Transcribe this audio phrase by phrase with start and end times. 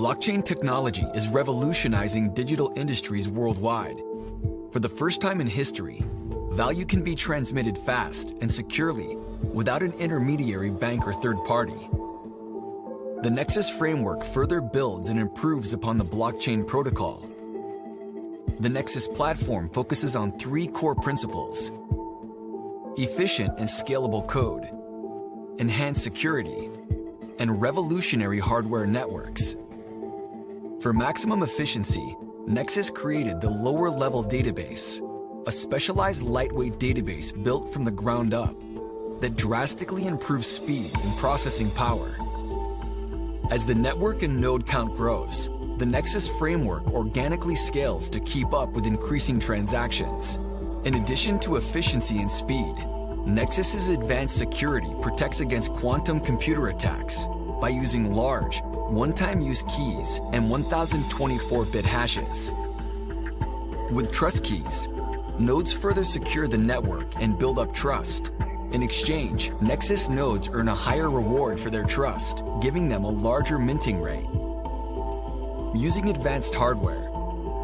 [0.00, 3.98] Blockchain technology is revolutionizing digital industries worldwide.
[4.72, 6.02] For the first time in history,
[6.52, 9.16] value can be transmitted fast and securely
[9.52, 11.90] without an intermediary bank or third party.
[13.22, 17.28] The Nexus framework further builds and improves upon the blockchain protocol.
[18.60, 21.72] The Nexus platform focuses on three core principles
[22.96, 24.66] efficient and scalable code,
[25.60, 26.70] enhanced security,
[27.38, 29.58] and revolutionary hardware networks.
[30.80, 32.16] For maximum efficiency,
[32.46, 35.02] Nexus created the lower level database,
[35.46, 38.58] a specialized lightweight database built from the ground up
[39.20, 42.16] that drastically improves speed and processing power.
[43.50, 48.70] As the network and node count grows, the Nexus framework organically scales to keep up
[48.70, 50.36] with increasing transactions.
[50.84, 52.74] In addition to efficiency and speed,
[53.26, 57.28] Nexus's advanced security protects against quantum computer attacks
[57.60, 62.52] by using large, one-time use keys and 1024-bit hashes.
[63.92, 64.88] With trust keys,
[65.38, 68.34] nodes further secure the network and build up trust.
[68.72, 73.58] In exchange, Nexus nodes earn a higher reward for their trust, giving them a larger
[73.58, 74.28] minting rate.
[75.72, 77.10] Using advanced hardware,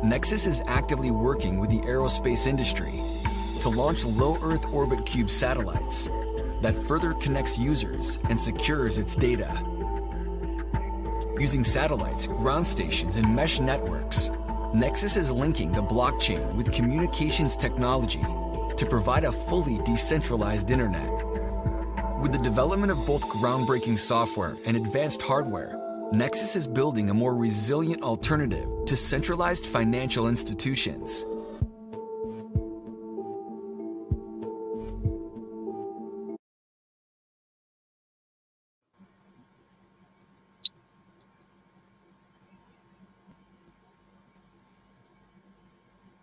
[0.04, 3.02] Nexus is actively working with the aerospace industry
[3.60, 6.08] to launch low Earth orbit cube satellites
[6.62, 9.52] that further connects users and secures its data.
[11.38, 14.30] Using satellites, ground stations, and mesh networks,
[14.72, 18.24] Nexus is linking the blockchain with communications technology
[18.76, 21.10] to provide a fully decentralized internet.
[22.22, 25.78] With the development of both groundbreaking software and advanced hardware,
[26.10, 31.26] Nexus is building a more resilient alternative to centralized financial institutions.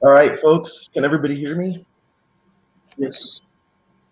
[0.04, 1.86] All right, folks, can everybody hear me?
[2.98, 3.40] Yes.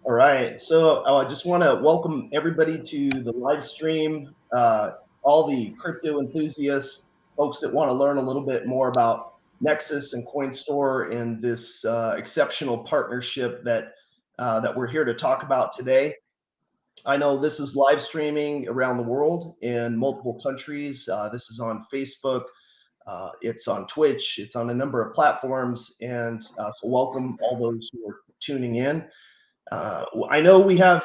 [0.05, 4.33] All right, so uh, I just want to welcome everybody to the live stream.
[4.53, 4.91] Uh,
[5.23, 7.03] all the crypto enthusiasts,
[7.35, 11.83] folks that want to learn a little bit more about Nexus and CoinStore and this
[11.83, 13.95] uh, exceptional partnership that
[14.39, 16.15] uh, that we're here to talk about today.
[17.05, 21.09] I know this is live streaming around the world in multiple countries.
[21.09, 22.43] Uh, this is on Facebook.
[23.07, 24.39] Uh, it's on Twitch.
[24.39, 25.95] It's on a number of platforms.
[26.01, 29.05] And uh, so, welcome all those who are tuning in.
[29.71, 31.03] Uh, I know we have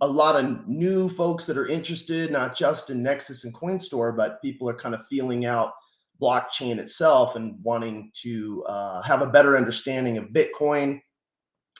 [0.00, 4.42] a lot of new folks that are interested, not just in Nexus and CoinStore, but
[4.42, 5.72] people are kind of feeling out
[6.20, 11.00] blockchain itself and wanting to uh, have a better understanding of Bitcoin.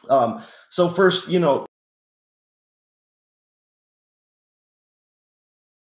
[0.08, 1.66] Um, so first, you know,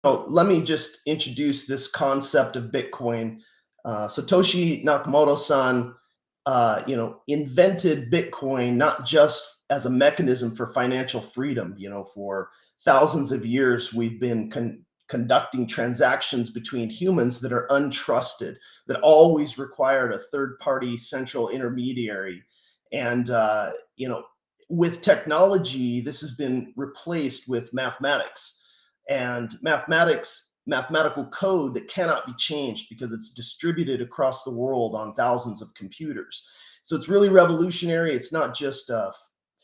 [0.05, 3.39] let me just introduce this concept of Bitcoin.
[3.85, 5.95] Uh, Satoshi Nakamoto-san,
[6.47, 11.75] uh, you know, invented Bitcoin not just as a mechanism for financial freedom.
[11.77, 12.51] You know, for
[12.85, 18.57] thousands of years, we've been con- conducting transactions between humans that are untrusted,
[18.87, 22.43] that always required a third party central intermediary.
[22.93, 24.25] And, uh, you know,
[24.71, 28.59] with technology, this has been replaced with mathematics.
[29.09, 35.15] And mathematics, mathematical code that cannot be changed because it's distributed across the world on
[35.15, 36.47] thousands of computers.
[36.83, 38.15] So it's really revolutionary.
[38.15, 39.11] It's not just uh,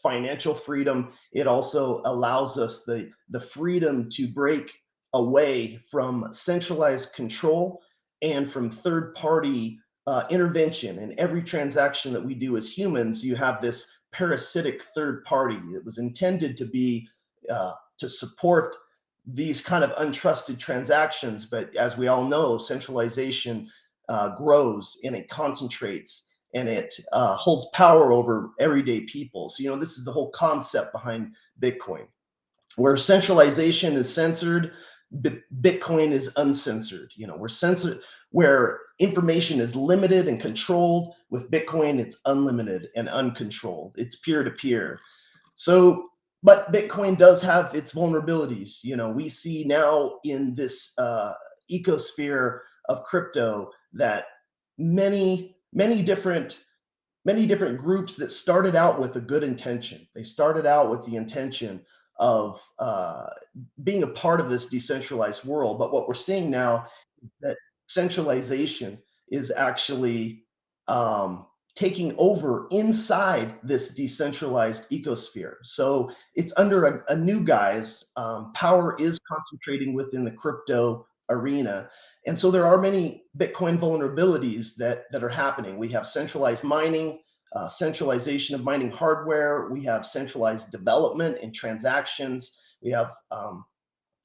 [0.03, 1.13] financial freedom.
[1.33, 4.73] It also allows us the, the freedom to break
[5.13, 7.81] away from centralized control
[8.23, 10.99] and from third party uh, intervention.
[10.99, 15.59] In every transaction that we do as humans, you have this parasitic third party.
[15.75, 17.09] It was intended to be
[17.51, 18.77] uh, to support
[19.35, 21.47] these kind of untrusted transactions.
[21.47, 23.69] But as we all know, centralization
[24.09, 29.49] uh, grows and it concentrates and it uh, holds power over everyday people.
[29.49, 32.07] So, you know, this is the whole concept behind Bitcoin.
[32.77, 34.73] Where centralization is censored,
[35.21, 37.13] B- Bitcoin is uncensored.
[37.17, 38.01] You know, where censored,
[38.31, 41.15] where information is limited and controlled.
[41.31, 43.95] With Bitcoin, it's unlimited and uncontrolled.
[43.97, 44.99] It's peer to peer.
[45.55, 46.09] So,
[46.43, 48.83] but Bitcoin does have its vulnerabilities.
[48.83, 51.35] You know, we see now in this uh,
[51.71, 54.25] ecosphere of crypto that
[54.79, 56.59] many many different
[57.25, 60.07] many different groups that started out with a good intention.
[60.15, 61.85] They started out with the intention
[62.19, 63.27] of uh,
[63.83, 65.79] being a part of this decentralized world.
[65.79, 66.87] But what we're seeing now
[67.23, 67.57] is that
[67.89, 68.99] centralization
[69.31, 70.45] is actually
[70.89, 75.55] um, taking over inside this decentralized ecosphere.
[75.63, 78.05] So it's under a, a new guise.
[78.17, 81.89] Um, power is concentrating within the crypto arena.
[82.27, 85.79] And so there are many Bitcoin vulnerabilities that, that are happening.
[85.79, 87.21] We have centralized mining,
[87.55, 89.69] uh, centralization of mining hardware.
[89.71, 92.57] We have centralized development and transactions.
[92.83, 93.65] We have um,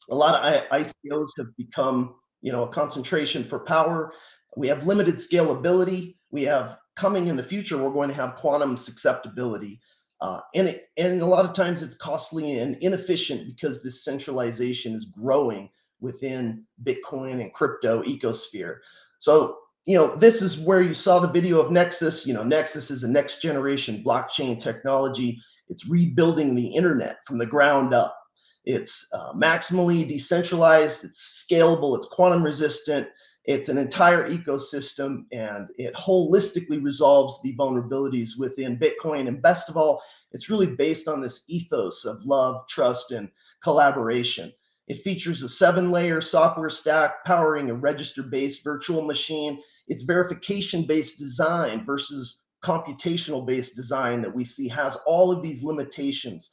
[0.09, 4.13] a lot of ICOs have become, you know, a concentration for power.
[4.57, 6.15] We have limited scalability.
[6.31, 9.79] We have coming in the future, we're going to have quantum susceptibility.
[10.21, 14.93] Uh, and, it, and a lot of times it's costly and inefficient because this centralization
[14.93, 15.69] is growing
[15.99, 18.77] within Bitcoin and crypto ecosphere.
[19.19, 22.25] So, you know, this is where you saw the video of Nexus.
[22.25, 25.39] You know, Nexus is a next generation blockchain technology.
[25.67, 28.17] It's rebuilding the internet from the ground up.
[28.65, 33.07] It's uh, maximally decentralized, it's scalable, it's quantum resistant,
[33.45, 39.27] it's an entire ecosystem and it holistically resolves the vulnerabilities within Bitcoin.
[39.27, 40.01] And best of all,
[40.31, 43.29] it's really based on this ethos of love, trust, and
[43.61, 44.51] collaboration.
[44.87, 49.61] It features a seven layer software stack powering a register based virtual machine.
[49.87, 55.63] It's verification based design versus computational based design that we see has all of these
[55.63, 56.51] limitations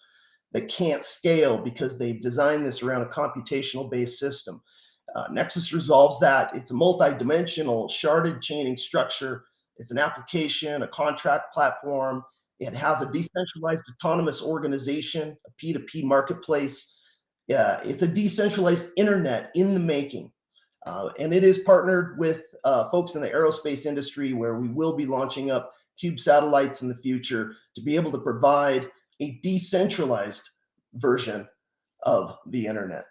[0.53, 4.61] that can't scale because they've designed this around a computational based system.
[5.15, 6.55] Uh, Nexus resolves that.
[6.55, 9.45] It's a multi-dimensional sharded chaining structure.
[9.77, 12.25] It's an application, a contract platform.
[12.61, 16.95] It has a decentralized autonomous organization, a P2P marketplace.
[17.49, 20.31] Yeah, it's a decentralized internet in the making.
[20.87, 24.97] Uh, and it is partnered with uh, folks in the aerospace industry where we will
[24.97, 30.49] be launching up cube satellites in the future to be able to provide a decentralized
[30.95, 31.49] version
[32.03, 33.05] of the internet.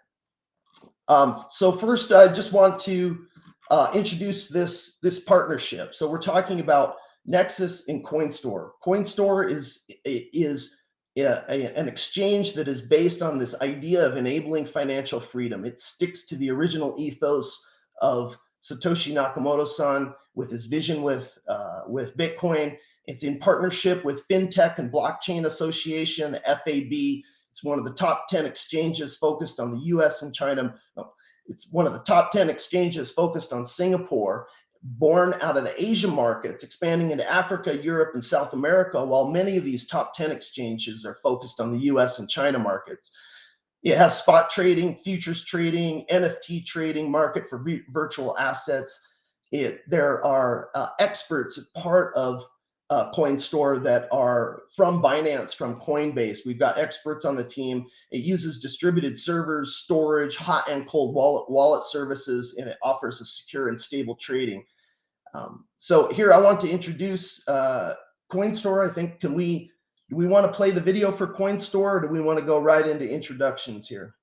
[1.08, 3.26] Um, so first, I just want to
[3.70, 5.94] uh, introduce this this partnership.
[5.94, 6.96] So we're talking about
[7.26, 8.70] Nexus and CoinStore.
[8.84, 10.76] CoinStore is is
[11.16, 15.64] a, a, an exchange that is based on this idea of enabling financial freedom.
[15.64, 17.64] It sticks to the original ethos
[18.00, 22.76] of Satoshi Nakamoto-san with his vision with uh, with Bitcoin.
[23.06, 27.22] It's in partnership with FinTech and Blockchain Association, the FAB,
[27.52, 30.74] it's one of the top 10 exchanges focused on the US and China.
[31.46, 34.46] It's one of the top 10 exchanges focused on Singapore,
[34.82, 39.58] born out of the Asian markets, expanding into Africa, Europe, and South America, while many
[39.58, 43.12] of these top 10 exchanges are focused on the US and China markets.
[43.82, 48.98] It has spot trading, futures trading, NFT trading, market for virtual assets.
[49.50, 52.46] It, there are uh, experts part of
[52.92, 56.40] uh, CoinStore that are from Binance, from Coinbase.
[56.44, 57.86] We've got experts on the team.
[58.10, 63.24] It uses distributed servers, storage, hot and cold wallet wallet services, and it offers a
[63.24, 64.62] secure and stable trading.
[65.32, 67.94] Um, so here I want to introduce uh,
[68.30, 68.86] CoinStore.
[68.86, 69.70] I think can we
[70.10, 72.58] do we want to play the video for CoinStore, or do we want to go
[72.60, 74.16] right into introductions here?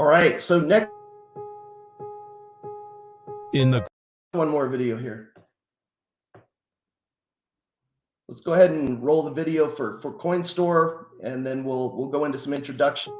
[0.00, 0.90] All right, so next.
[3.52, 3.86] In the.
[4.32, 5.34] One more video here.
[8.26, 12.24] Let's go ahead and roll the video for, for CoinStore, and then we'll we'll go
[12.24, 13.12] into some introduction.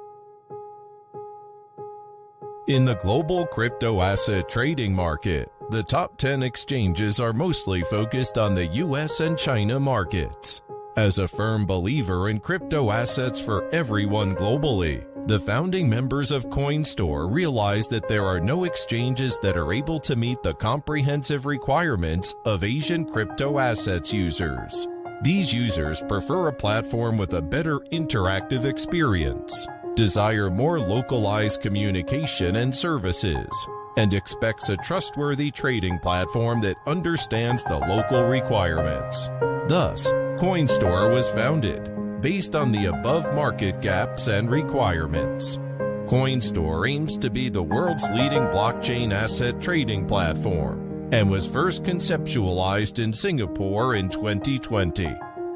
[2.66, 8.54] In the global crypto asset trading market, the top 10 exchanges are mostly focused on
[8.54, 10.62] the US and China markets.
[10.96, 17.32] As a firm believer in crypto assets for everyone globally, the founding members of CoinStore
[17.32, 22.64] realized that there are no exchanges that are able to meet the comprehensive requirements of
[22.64, 24.88] Asian crypto assets users.
[25.22, 32.74] These users prefer a platform with a better interactive experience, desire more localized communication and
[32.74, 33.50] services,
[33.96, 39.28] and expects a trustworthy trading platform that understands the local requirements.
[39.68, 40.10] Thus,
[40.40, 45.58] CoinStore was founded based on the above market gaps and requirements.
[46.06, 53.02] CoinStore aims to be the world's leading blockchain asset trading platform and was first conceptualized
[53.02, 55.14] in Singapore in 2020.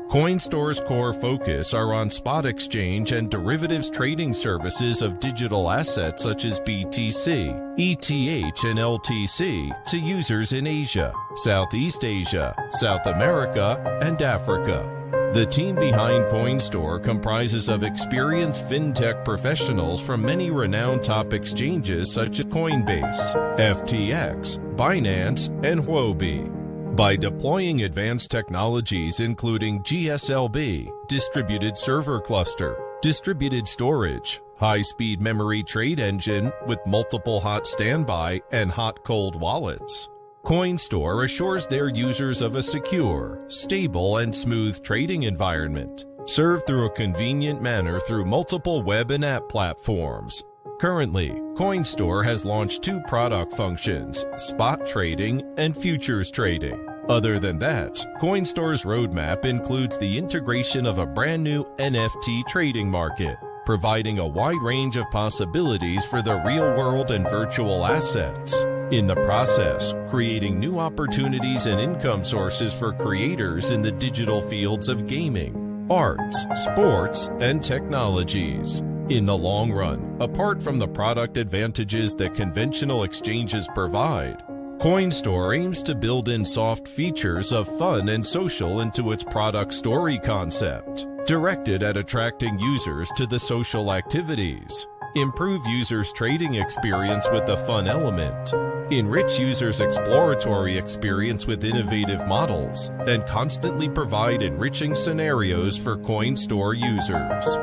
[0.09, 6.45] CoinStore's core focus are on spot exchange and derivatives trading services of digital assets such
[6.45, 15.04] as BTC, ETH, and LTC to users in Asia, Southeast Asia, South America, and Africa.
[15.35, 22.39] The team behind CoinStore comprises of experienced fintech professionals from many renowned top exchanges such
[22.39, 26.95] as Coinbase, FTX, Binance, and Huobi.
[26.95, 35.99] By deploying advanced technologies including GSLB, distributed server cluster, distributed storage, high speed memory trade
[35.99, 40.09] engine with multiple hot standby and hot cold wallets.
[40.45, 46.91] Coinstore assures their users of a secure, stable, and smooth trading environment, served through a
[46.91, 50.45] convenient manner through multiple web and app platforms.
[50.81, 56.79] Currently, Coinstore has launched two product functions spot trading and futures trading.
[57.09, 63.39] Other than that, Coinstore's roadmap includes the integration of a brand new NFT trading market,
[63.65, 68.63] providing a wide range of possibilities for the real world and virtual assets.
[68.95, 74.89] In the process, creating new opportunities and income sources for creators in the digital fields
[74.89, 78.85] of gaming, arts, sports, and technologies.
[79.09, 84.45] In the long run, apart from the product advantages that conventional exchanges provide,
[84.79, 90.21] Coinstore aims to build in soft features of fun and social into its product story
[90.21, 97.57] concept, directed at attracting users to the social activities, improve users' trading experience with the
[97.59, 98.53] fun element,
[98.91, 107.57] enrich users' exploratory experience with innovative models, and constantly provide enriching scenarios for Coinstore users.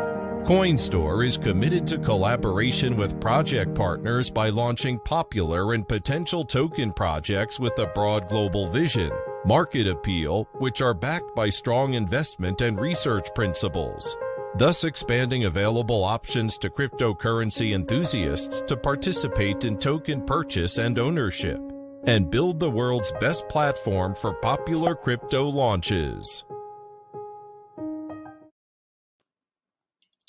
[0.45, 7.59] Coinstore is committed to collaboration with project partners by launching popular and potential token projects
[7.59, 9.11] with a broad global vision,
[9.45, 14.17] market appeal, which are backed by strong investment and research principles,
[14.55, 21.59] thus expanding available options to cryptocurrency enthusiasts to participate in token purchase and ownership,
[22.05, 26.43] and build the world's best platform for popular crypto launches.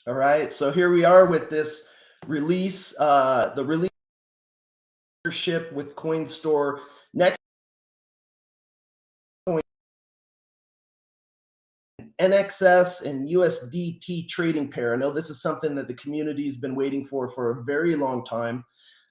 [0.07, 1.85] All right, so here we are with this
[2.27, 3.91] release, uh, the release
[5.73, 6.81] with Coinstore.
[7.15, 7.39] Next,
[12.21, 14.95] NXS and USDT trading pair.
[14.95, 17.97] I know this is something that the community has been waiting for for a very
[17.97, 18.65] long time.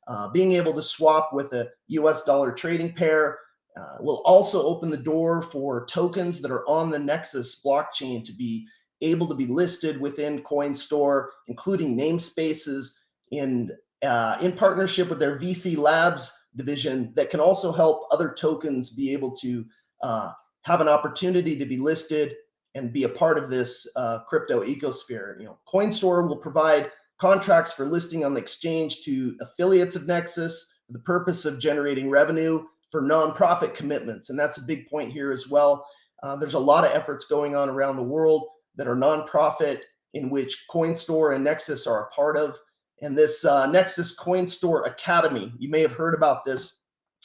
[0.08, 3.38] Uh, being able to swap with a US dollar trading pair
[3.78, 8.34] uh, will also open the door for tokens that are on the Nexus blockchain to
[8.34, 8.68] be
[9.02, 12.92] able to be listed within Coinstore, including namespaces
[13.32, 13.72] in
[14.04, 19.14] uh, in partnership with their VC Labs division that can also help other tokens be
[19.14, 19.64] able to
[20.04, 20.32] uh,
[20.64, 22.36] have an opportunity to be listed
[22.76, 25.38] and be a part of this uh, crypto ecosphere.
[25.40, 30.68] You know, Coinstore will provide contracts for listing on the exchange to affiliates of Nexus
[30.88, 35.32] for the purpose of generating revenue for nonprofit commitments, and that's a big point here
[35.32, 35.86] as well.
[36.24, 39.82] Uh, there's a lot of efforts going on around the world that are nonprofit
[40.14, 42.58] in which Coinstore and Nexus are a part of.
[43.02, 46.74] And this uh, Nexus Coinstore Academy, you may have heard about this.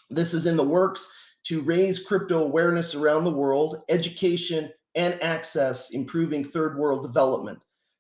[0.08, 1.08] This is in the works
[1.44, 7.58] to raise crypto awareness around the world, education, and access, improving third world development.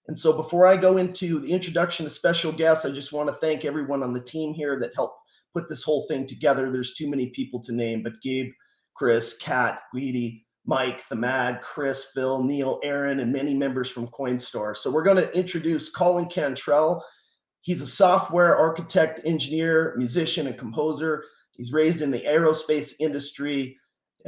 [0.08, 3.36] And so, before I go into the introduction of special guests, I just want to
[3.36, 5.18] thank everyone on the team here that helped
[5.54, 6.70] put this whole thing together.
[6.70, 8.52] There's too many people to name, but Gabe,
[8.94, 14.74] Chris, Kat, Guidi, Mike, the Mad, Chris, Bill, Neil, Aaron, and many members from Coinstore.
[14.74, 17.04] So we're going to introduce Colin Cantrell.
[17.60, 21.24] He's a software architect, engineer, musician, and composer.
[21.52, 23.78] He's raised in the aerospace industry.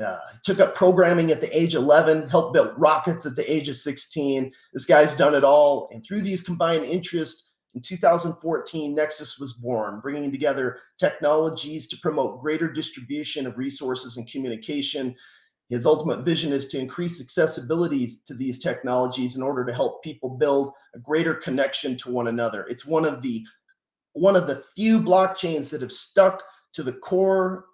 [0.02, 3.76] Uh, took up programming at the age 11, helped build rockets at the age of
[3.76, 4.52] 16.
[4.72, 5.88] This guy's done it all.
[5.92, 12.40] And through these combined interests, in 2014, Nexus was born, bringing together technologies to promote
[12.40, 15.14] greater distribution of resources and communication
[15.68, 20.30] his ultimate vision is to increase accessibility to these technologies in order to help people
[20.30, 22.66] build a greater connection to one another.
[22.68, 23.44] It's one of the
[24.14, 27.66] one of the few blockchains that have stuck to the core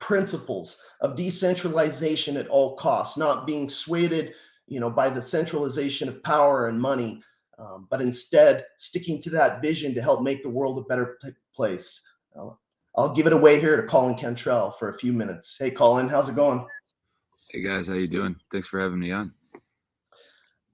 [0.00, 4.32] principles of decentralization at all costs, not being swayed,
[4.66, 7.22] you know, by the centralization of power and money,
[7.58, 11.18] um, but instead sticking to that vision to help make the world a better
[11.54, 12.00] place.
[12.36, 12.60] I'll,
[12.96, 15.56] I'll give it away here to Colin Cantrell for a few minutes.
[15.58, 16.66] Hey, Colin, how's it going?
[17.50, 18.36] Hey guys, how you doing?
[18.52, 19.32] Thanks for having me on.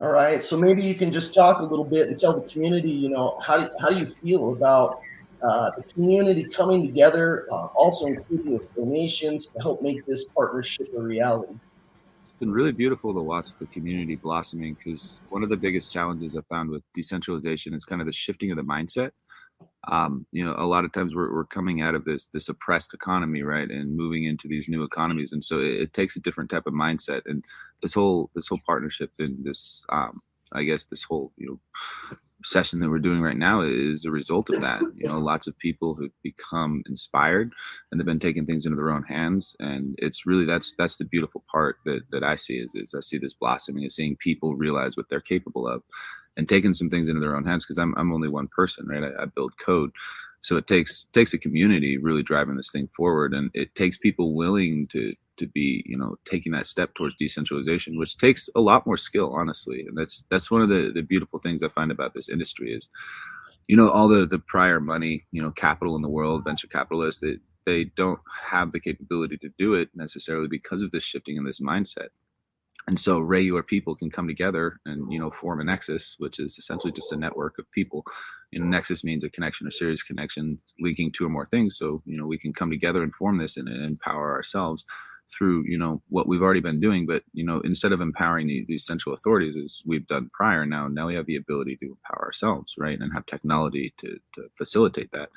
[0.00, 2.90] All right, so maybe you can just talk a little bit and tell the community,
[2.90, 5.00] you know, how do how do you feel about
[5.46, 10.88] uh, the community coming together, uh, also including with donations to help make this partnership
[10.96, 11.54] a reality?
[12.20, 16.36] It's been really beautiful to watch the community blossoming because one of the biggest challenges
[16.36, 19.10] I found with decentralization is kind of the shifting of the mindset
[19.88, 22.94] um, you know, a lot of times we're, we're coming out of this this oppressed
[22.94, 26.50] economy, right, and moving into these new economies, and so it, it takes a different
[26.50, 27.22] type of mindset.
[27.26, 27.44] And
[27.82, 30.22] this whole this whole partnership and this, um,
[30.52, 31.46] I guess, this whole you
[32.10, 34.80] know session that we're doing right now is a result of that.
[34.96, 37.52] You know, lots of people who've become inspired
[37.90, 39.56] and they've been taking things into their own hands.
[39.58, 43.00] And it's really that's that's the beautiful part that that I see is, is I
[43.00, 45.82] see this blossoming is seeing people realize what they're capable of
[46.36, 49.04] and taking some things into their own hands because I'm I'm only one person, right?
[49.04, 49.90] I, I build code.
[50.42, 54.34] So it takes takes a community really driving this thing forward and it takes people
[54.34, 58.86] willing to to be you know taking that step towards decentralization which takes a lot
[58.86, 59.84] more skill honestly.
[59.86, 62.88] And that's that's one of the the beautiful things i find about this industry is
[63.68, 67.20] you know all the the prior money you know capital in the world venture capitalists
[67.20, 67.36] they
[67.66, 71.60] they don't have the capability to do it necessarily because of this shifting in this
[71.60, 72.08] mindset.
[72.86, 76.58] And so regular people can come together and you know form a nexus which is
[76.58, 78.04] essentially just a network of people.
[78.52, 81.78] Know nexus means a connection or series of connections linking two or more things.
[81.78, 84.84] So you know we can come together and form this and, and empower ourselves
[85.30, 88.66] through you know what we've already been doing but you know instead of empowering these,
[88.66, 92.26] these central authorities as we've done prior now now we have the ability to empower
[92.26, 95.30] ourselves right and have technology to to facilitate that.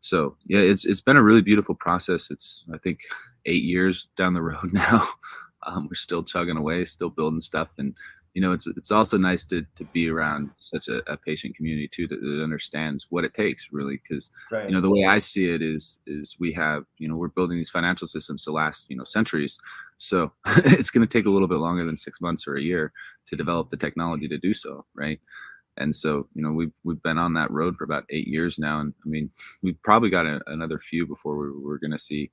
[0.00, 2.30] So yeah it's it's been a really beautiful process.
[2.30, 3.00] It's i think
[3.46, 5.06] eight years down the road now.
[5.66, 7.94] Um, we're still chugging away still building stuff and
[8.34, 11.88] you know, it's it's also nice to to be around such a, a patient community
[11.88, 14.68] too that, that, understands what it takes really because right.
[14.68, 17.56] you know the way I see it is is we have you know we're building
[17.56, 19.58] these financial systems to last you know centuries,
[19.98, 22.92] so it's going to take a little bit longer than six months or a year
[23.26, 25.20] to develop the technology to do so, right?
[25.76, 28.80] And so you know we've we've been on that road for about eight years now,
[28.80, 29.30] and I mean
[29.62, 32.30] we've probably got a, another few before we're, we're going to see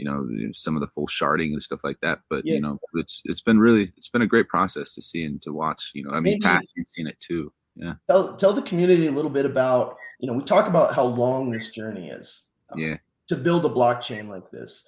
[0.00, 2.54] you know some of the full sharding and stuff like that but yeah.
[2.54, 5.52] you know it's it's been really it's been a great process to see and to
[5.52, 9.06] watch you know i mean Pat, you've seen it too yeah tell, tell the community
[9.06, 12.42] a little bit about you know we talk about how long this journey is
[12.72, 12.96] um, yeah
[13.28, 14.84] to build a blockchain like this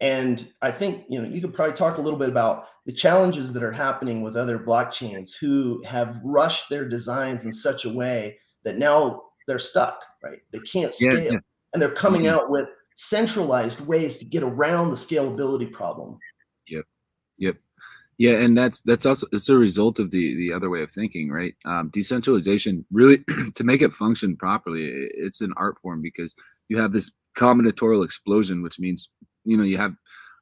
[0.00, 3.52] and i think you know you could probably talk a little bit about the challenges
[3.52, 8.38] that are happening with other blockchains who have rushed their designs in such a way
[8.64, 11.38] that now they're stuck right they can't scale yeah, yeah.
[11.74, 12.34] and they're coming mm-hmm.
[12.34, 16.18] out with centralized ways to get around the scalability problem.
[16.68, 16.84] Yep.
[17.38, 17.56] Yep.
[18.16, 21.30] Yeah, and that's that's also it's a result of the the other way of thinking,
[21.30, 21.54] right?
[21.64, 23.24] Um, decentralization really
[23.56, 26.32] to make it function properly, it's an art form because
[26.68, 29.08] you have this combinatorial explosion, which means
[29.44, 29.96] you know you have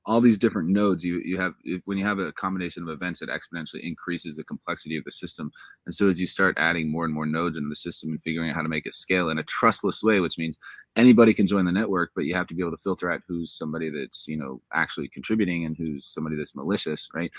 [0.05, 3.29] all these different nodes you you have when you have a combination of events it
[3.29, 5.51] exponentially increases the complexity of the system.
[5.87, 8.51] And so as you start adding more and more nodes into the system and figuring
[8.51, 10.59] out how to make it scale in a trustless way which means
[10.97, 13.53] anybody can join the network but you have to be able to filter out who's
[13.53, 17.31] somebody that's you know actually contributing and who's somebody that's malicious right?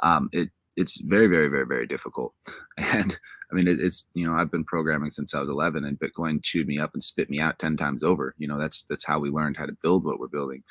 [0.00, 2.34] Um, it it's very very very very difficult.
[2.78, 3.18] And
[3.50, 6.42] i mean it, it's you know i've been programming since i was 11 and bitcoin
[6.42, 8.34] chewed me up and spit me out 10 times over.
[8.38, 10.62] You know that's that's how we learned how to build what we're building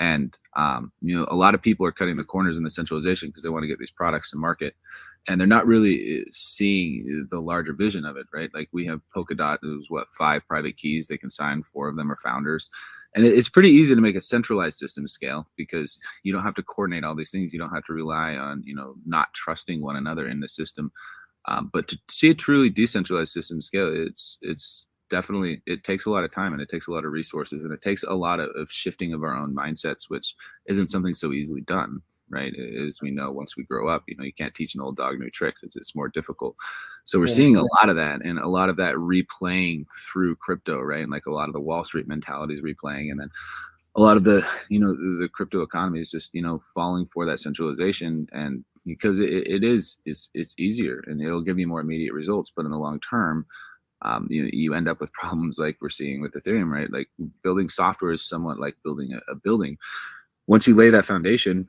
[0.00, 3.28] and um, you know a lot of people are cutting the corners in the centralization
[3.28, 4.74] because they want to get these products to market.
[5.28, 8.50] And they're not really uh, seeing the larger vision of it right?
[8.54, 11.06] Like we have polkadot who's what five private keys.
[11.06, 12.70] They can sign four of them are founders.
[13.14, 16.62] And it's pretty easy to make a centralized system scale because you don't have to
[16.62, 17.52] coordinate all these things.
[17.52, 20.90] You don't have to rely on you know not trusting one another in the system.
[21.46, 26.10] Um, but to see a truly decentralized system scale it's it's definitely it takes a
[26.10, 28.40] lot of time and it takes a lot of resources and it takes a lot
[28.40, 30.34] of, of, shifting of our own mindsets which
[30.66, 32.54] isn't something so easily done right?
[32.86, 35.18] As we know once we grow up you know you can't teach an old dog
[35.18, 35.62] new tricks.
[35.62, 36.56] It's just more difficult.
[37.04, 37.34] So we're yeah.
[37.34, 41.02] seeing a lot of that and a lot of that replaying through crypto right?
[41.02, 43.30] And like a lot of the wall street mentalities replaying and then
[43.96, 47.06] a lot of the you know the, the crypto economy is just you know falling
[47.12, 51.66] for that centralization and because it, it is it's, it's easier and it'll give you
[51.66, 52.52] more immediate results.
[52.54, 53.46] But in the long term
[54.02, 56.90] um, you you end up with problems like we're seeing with Ethereum, right?
[56.90, 57.08] Like
[57.42, 59.76] building software is somewhat like building a, a building.
[60.46, 61.68] Once you lay that foundation,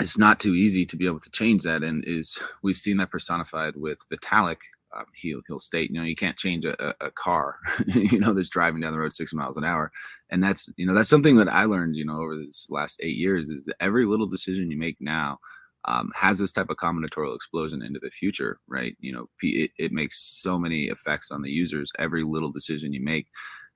[0.00, 1.82] it's not too easy to be able to change that.
[1.82, 4.58] And is we've seen that personified with Vitalik.
[4.96, 8.48] Um, he'll he'll state, you know, you can't change a, a car, you know, that's
[8.48, 9.92] driving down the road six miles an hour.
[10.30, 13.16] And that's you know that's something that I learned, you know, over this last eight
[13.16, 15.38] years is that every little decision you make now
[15.86, 18.96] um, has this type of combinatorial explosion into the future, right?
[19.00, 23.04] You know, it, it makes so many effects on the users every little decision you
[23.04, 23.28] make.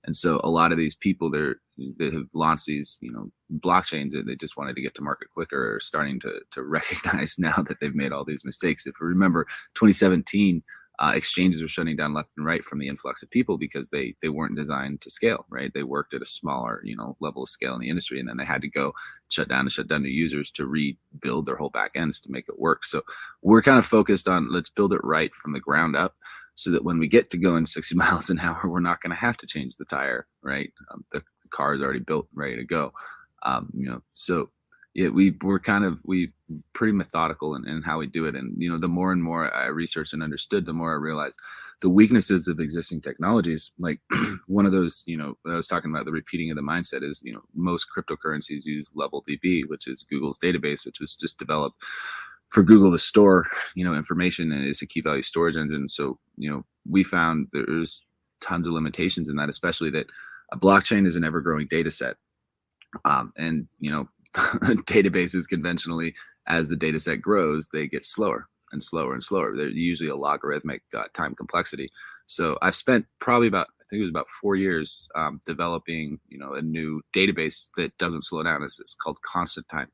[0.04, 1.56] And so a lot of these people that,
[1.98, 5.28] that have launched these, you know, blockchains that they just wanted to get to market
[5.32, 8.86] quicker are starting to, to recognize now that they've made all these mistakes.
[8.86, 9.44] If we remember
[9.74, 10.62] 2017,
[11.00, 14.14] uh, exchanges were shutting down left and right from the influx of people because they
[14.20, 15.72] they weren't designed to scale right?
[15.72, 18.36] They worked at a smaller you know level of scale in the industry and then
[18.36, 18.92] they had to go
[19.28, 22.44] shut down and shut down to users to rebuild their whole back ends to make
[22.48, 22.84] it work.
[22.84, 23.02] So
[23.42, 26.14] we're kind of focused on let's build it right from the ground up
[26.54, 29.16] so that when we get to going 60 miles an hour we're not going to
[29.16, 30.70] have to change the tire right?
[30.92, 32.92] Um, the car is already built ready to go.
[33.42, 34.50] Um, you know so
[34.94, 36.32] yeah, we we're kind of we
[36.72, 38.34] pretty methodical in, in how we do it.
[38.34, 41.38] And you know, the more and more I researched and understood, the more I realized
[41.80, 43.70] the weaknesses of existing technologies.
[43.78, 44.00] Like
[44.48, 47.22] one of those, you know, I was talking about the repeating of the mindset is,
[47.24, 51.82] you know, most cryptocurrencies use Level DB, which is Google's database, which was just developed
[52.48, 55.88] for Google to store, you know, information and it's a key value storage engine.
[55.88, 58.02] So, you know, we found there's
[58.40, 60.06] tons of limitations in that, especially that
[60.52, 62.16] a blockchain is an ever growing data set.
[63.04, 66.14] Um, and, you know, databases conventionally,
[66.46, 69.56] as the data set grows, they get slower and slower and slower.
[69.56, 71.90] They're usually a logarithmic uh, time complexity.
[72.26, 76.38] So I've spent probably about I think it was about four years um, developing you
[76.38, 78.62] know a new database that doesn't slow down.
[78.62, 79.88] It's, it's called Constant Time,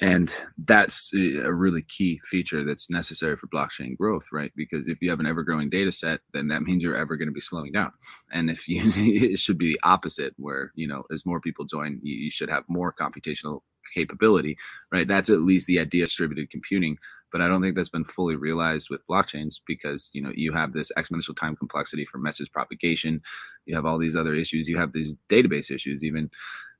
[0.00, 4.52] and that's uh, a really key feature that's necessary for blockchain growth, right?
[4.56, 7.32] Because if you have an ever-growing data set, then that means you're ever going to
[7.32, 7.92] be slowing down.
[8.32, 12.00] And if you, it should be the opposite, where you know as more people join,
[12.02, 13.60] you, you should have more computational
[13.94, 14.56] capability,
[14.92, 15.08] right?
[15.08, 16.96] That's at least the idea of distributed computing
[17.32, 20.72] but I don't think that's been fully realized with blockchains because you know you have
[20.72, 23.22] this exponential time complexity for message propagation,
[23.66, 26.30] you have all these other issues, you have these database issues even,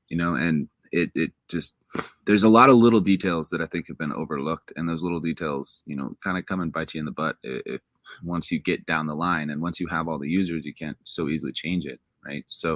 [0.09, 1.75] you know, and it it just
[2.25, 5.19] there's a lot of little details that I think have been overlooked, and those little
[5.19, 7.81] details, you know, kind of come and bite you in the butt if
[8.23, 10.97] once you get down the line and once you have all the users, you can't
[11.03, 12.43] so easily change it, right?
[12.47, 12.71] So,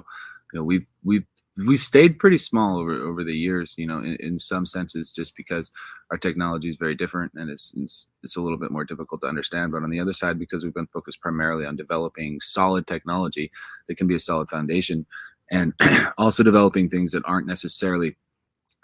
[0.54, 1.26] you know, we've we've
[1.58, 5.36] we've stayed pretty small over over the years you know in, in some senses just
[5.38, 5.72] because
[6.12, 9.28] our technology is very different and it's, it's, it's a little bit more difficult to
[9.28, 13.52] understand but on the other side because we've been focused primarily on developing solid technology
[13.88, 15.06] that can be a solid foundation
[15.52, 15.74] and
[16.18, 18.16] also developing things that aren't necessarily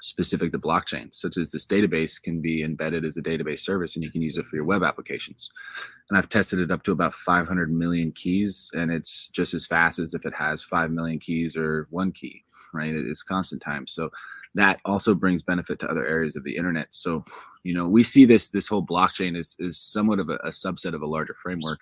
[0.02, 4.04] specific to blockchain, such as this database can be embedded as a database service and
[4.04, 5.52] you can use it for your web applications.
[6.10, 10.00] And I've tested it up to about 500 million keys, and it's just as fast
[10.00, 12.44] as if it has 5 million keys or one key,
[12.74, 12.94] right?
[12.94, 13.88] It's constant time.
[13.88, 14.10] So
[14.56, 16.88] that also brings benefit to other areas of the internet.
[16.90, 17.24] So,
[17.64, 20.94] you know, we see this this whole blockchain is, is somewhat of a, a subset
[20.94, 21.80] of a larger framework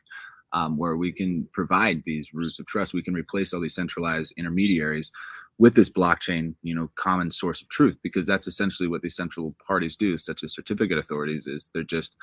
[0.53, 2.93] um, where we can provide these roots of trust.
[2.93, 5.11] We can replace all these centralized intermediaries
[5.57, 9.55] with this blockchain, you know, common source of truth, because that's essentially what these central
[9.65, 12.15] parties do, such as certificate authorities, is they're just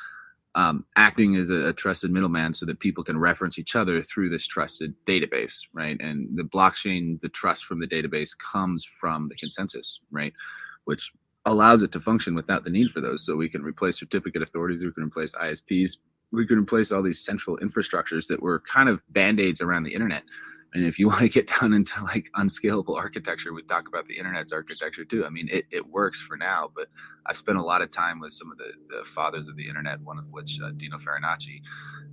[0.57, 4.31] um, acting as a, a, trusted middleman so that people can reference each other through
[4.31, 5.99] this trusted database, right?
[6.01, 10.33] And the blockchain, the trust from the database comes from the consensus, right?
[10.87, 11.13] Which
[11.45, 13.25] allows it to function without the need for those.
[13.25, 15.99] So we can replace certificate authorities, we can replace ISPs,
[16.33, 20.23] we could replace all these central infrastructures that were kind of band-aids around the internet
[20.77, 24.17] and if you want to get down into like unscalable architecture, we talk about the
[24.19, 25.25] internet's architecture too.
[25.25, 26.89] I mean, it, it works for now, but
[27.25, 30.01] I've spent a lot of time with some of the, the fathers of the internet,
[30.03, 31.63] one of which uh, Dino Farinacci,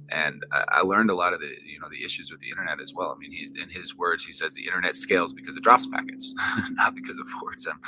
[0.10, 2.82] and I, I, learned a lot of the you know the issues with the internet
[2.82, 3.13] as well.
[3.15, 6.34] I mean, he's in his words, he says the internet scales because it drops packets,
[6.71, 7.80] not because it forwards them,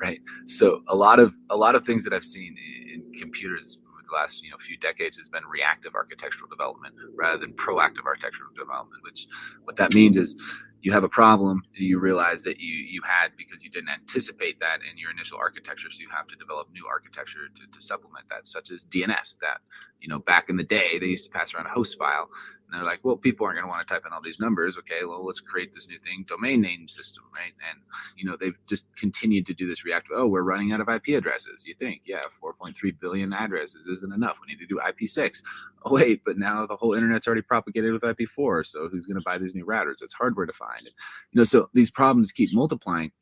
[0.00, 0.20] right?
[0.46, 2.56] So a lot of a lot of things that I've seen
[2.92, 3.78] in computers
[4.12, 9.02] last you know few decades has been reactive architectural development rather than proactive architectural development.
[9.02, 9.26] Which
[9.64, 10.36] what that means is
[10.82, 14.78] you have a problem you realize that you you had because you didn't anticipate that
[14.88, 18.46] in your initial architecture so you have to develop new architecture to, to supplement that
[18.46, 19.60] such as dns that
[20.00, 22.28] you know back in the day they used to pass around a host file
[22.72, 24.78] and they're like, well, people aren't going to want to type in all these numbers.
[24.78, 27.52] Okay, well, let's create this new thing, domain name system, right?
[27.70, 27.80] And
[28.16, 30.16] you know, they've just continued to do this reactive.
[30.16, 31.64] Oh, we're running out of IP addresses.
[31.66, 34.40] You think, yeah, 4.3 billion addresses isn't enough.
[34.40, 35.42] We need to do IP6.
[35.84, 38.64] Oh wait, but now the whole internet's already propagated with IP4.
[38.66, 40.00] So who's going to buy these new routers?
[40.00, 40.86] It's hardware defined.
[40.86, 43.12] You know, so these problems keep multiplying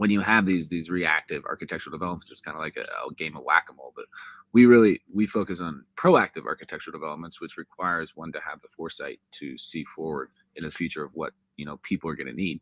[0.00, 3.36] when you have these these reactive architectural developments, it's kind of like a, a game
[3.36, 3.92] of whack-a-mole.
[3.94, 4.06] But
[4.52, 9.20] we really we focus on proactive architectural developments, which requires one to have the foresight
[9.32, 12.60] to see forward in the future of what you know people are going to need,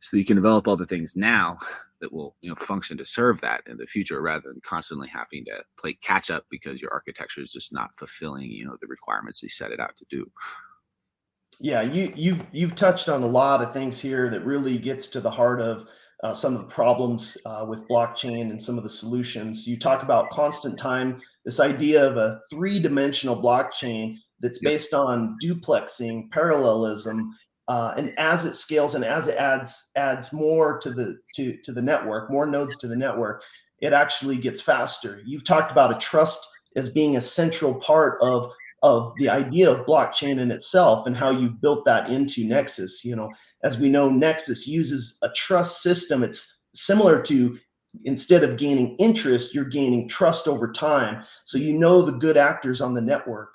[0.00, 1.56] so you can develop all the things now
[2.00, 5.44] that will you know function to serve that in the future, rather than constantly having
[5.46, 9.42] to play catch up because your architecture is just not fulfilling you know the requirements
[9.42, 10.30] you set it out to do.
[11.60, 15.20] Yeah, you you you've touched on a lot of things here that really gets to
[15.20, 15.88] the heart of
[16.24, 19.66] uh, some of the problems uh, with blockchain and some of the solutions.
[19.66, 25.36] You talk about constant time, this idea of a three dimensional blockchain that's based on
[25.44, 27.30] duplexing, parallelism,
[27.68, 31.72] uh, and as it scales and as it adds adds more to the to to
[31.72, 33.42] the network, more nodes to the network,
[33.80, 35.20] it actually gets faster.
[35.26, 36.40] You've talked about a trust
[36.74, 38.50] as being a central part of
[38.82, 43.04] of the idea of blockchain in itself and how you built that into Nexus.
[43.04, 43.30] You know,
[43.64, 46.22] as we know, Nexus uses a trust system.
[46.22, 47.58] It's similar to
[48.04, 51.24] instead of gaining interest, you're gaining trust over time.
[51.44, 53.54] So you know the good actors on the network.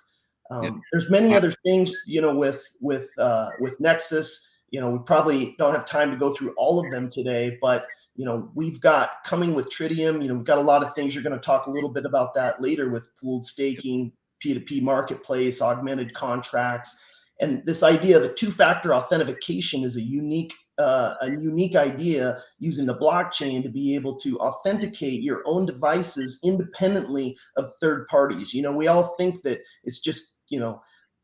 [0.50, 0.72] Um, yeah.
[0.92, 4.48] There's many other things, you know, with with uh, with Nexus.
[4.72, 7.86] You know, we probably don't have time to go through all of them today, but
[8.16, 11.14] you know, we've got coming with Tritium, you know, we've got a lot of things.
[11.16, 14.12] You're going to talk a little bit about that later with pooled staking,
[14.44, 16.96] P2P marketplace, augmented contracts.
[17.40, 22.86] And this idea of a two-factor authentication is a unique uh, a unique idea using
[22.86, 28.54] the blockchain to be able to authenticate your own devices independently of third parties.
[28.54, 30.82] You know, we all think that it's just, you know,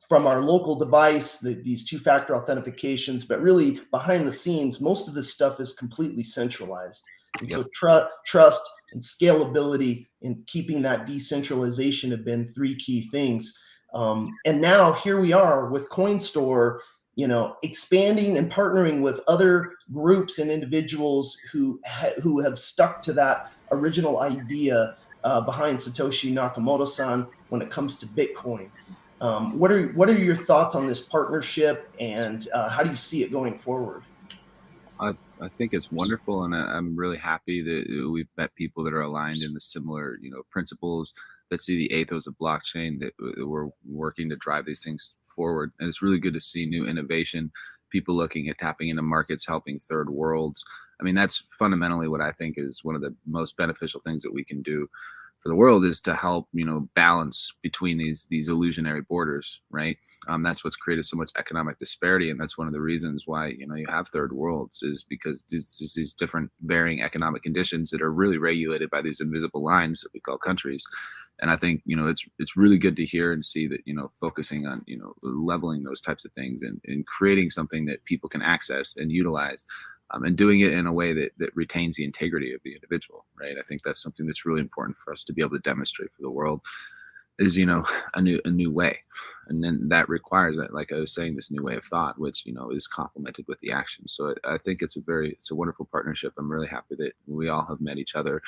[0.09, 5.07] from our local device, the, these two factor authentications, but really behind the scenes, most
[5.07, 7.01] of this stuff is completely centralized.
[7.39, 7.59] And yep.
[7.59, 13.57] so tr- trust and scalability and keeping that decentralization have been three key things.
[13.93, 16.79] Um, and now here we are with CoinStore,
[17.15, 23.01] you know, expanding and partnering with other groups and individuals who ha- who have stuck
[23.03, 28.69] to that original idea uh, behind Satoshi Nakamoto-san when it comes to Bitcoin.
[29.21, 32.95] Um, what are what are your thoughts on this partnership, and uh, how do you
[32.97, 34.03] see it going forward?
[34.99, 38.93] I, I think it's wonderful, and I, am really happy that we've met people that
[38.93, 41.13] are aligned in the similar, you know, principles
[41.49, 43.13] that see the ethos of blockchain that
[43.45, 45.71] we're working to drive these things forward.
[45.79, 47.51] And it's really good to see new innovation,
[47.91, 50.63] people looking at tapping into markets, helping third worlds.
[50.99, 54.33] I mean, that's fundamentally what I think is one of the most beneficial things that
[54.33, 54.87] we can do
[55.45, 59.95] for the world is to help you know balance between these these illusionary borders right
[60.27, 63.49] um, that's what's created so much economic disparity and that's one of the reasons why
[63.49, 68.01] you know you have third worlds is because these, these different varying economic conditions that
[68.01, 70.83] are really regulated by these invisible lines that we call countries
[71.41, 73.93] and i think you know it's it's really good to hear and see that you
[73.93, 78.03] know focusing on you know leveling those types of things and, and creating something that
[78.05, 79.65] people can access and utilize
[80.11, 83.25] um, and doing it in a way that, that retains the integrity of the individual,
[83.39, 83.55] right?
[83.57, 86.21] I think that's something that's really important for us to be able to demonstrate for
[86.21, 86.61] the world
[87.39, 88.99] is, you know, a new, a new way.
[89.47, 92.45] And then that requires that, like I was saying, this new way of thought, which,
[92.45, 94.07] you know, is complemented with the action.
[94.07, 96.33] So I, think it's a very, it's a wonderful partnership.
[96.37, 98.41] I'm really happy that we all have met each other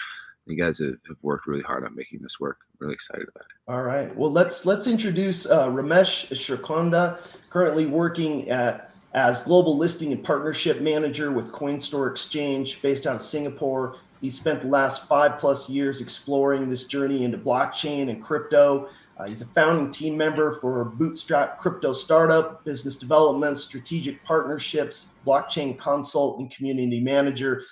[0.48, 2.60] you guys have, have, worked really hard on making this work.
[2.72, 3.72] I'm really excited about it.
[3.72, 4.16] All right.
[4.16, 10.82] Well, let's let's introduce uh, Ramesh Shrikonda, currently working at as Global Listing and Partnership
[10.82, 13.98] Manager with Coinstore Exchange based out of Singapore.
[14.22, 18.90] He spent the last five plus years exploring this journey into blockchain and crypto.
[19.18, 25.78] Uh, he's a founding team member for Bootstrap Crypto Startup, business development, strategic partnerships, blockchain
[25.78, 27.64] consult, and community manager.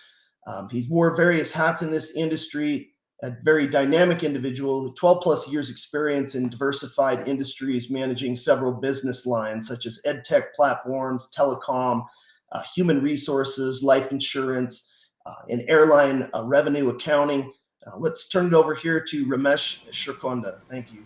[0.45, 2.91] Um, he's wore various hats in this industry,
[3.23, 9.67] a very dynamic individual, 12 plus years experience in diversified industries, managing several business lines
[9.67, 12.05] such as ed tech platforms, telecom,
[12.51, 14.89] uh, human resources, life insurance,
[15.25, 17.51] uh, and airline uh, revenue accounting.
[17.87, 20.61] Uh, let's turn it over here to Ramesh Shrikonda.
[20.69, 21.03] Thank you.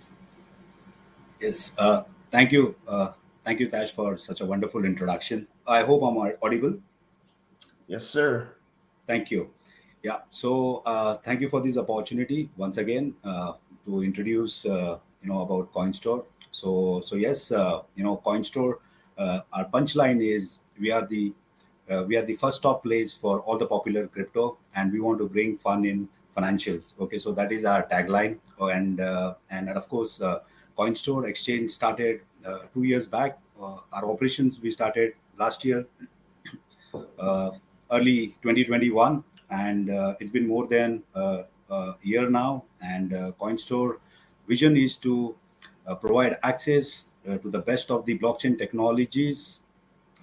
[1.39, 2.75] Yes, uh, thank you.
[2.85, 3.13] Uh,
[3.45, 5.47] thank you, Tash, for such a wonderful introduction.
[5.65, 6.79] I hope I'm audible.
[7.87, 8.58] Yes, sir.
[9.09, 9.49] Thank you.
[10.03, 10.17] Yeah.
[10.29, 13.53] So uh, thank you for this opportunity once again uh,
[13.85, 16.25] to introduce uh, you know about CoinStore.
[16.51, 18.75] So so yes, uh, you know CoinStore.
[19.17, 21.33] Uh, our punchline is we are the
[21.89, 25.17] uh, we are the first top place for all the popular crypto, and we want
[25.17, 26.93] to bring fun in financials.
[26.99, 28.99] Okay, so that is our tagline, and
[29.49, 30.21] and of course,
[30.77, 32.21] CoinStore exchange started
[32.75, 33.39] two years back.
[33.59, 35.85] our operations we started last year,
[37.91, 42.63] early 2021 and uh, it's been more than a, a year now.
[42.81, 43.97] And uh, CoinStore
[44.47, 45.35] vision is to
[45.87, 49.59] uh, provide access uh, to the best of the blockchain technologies,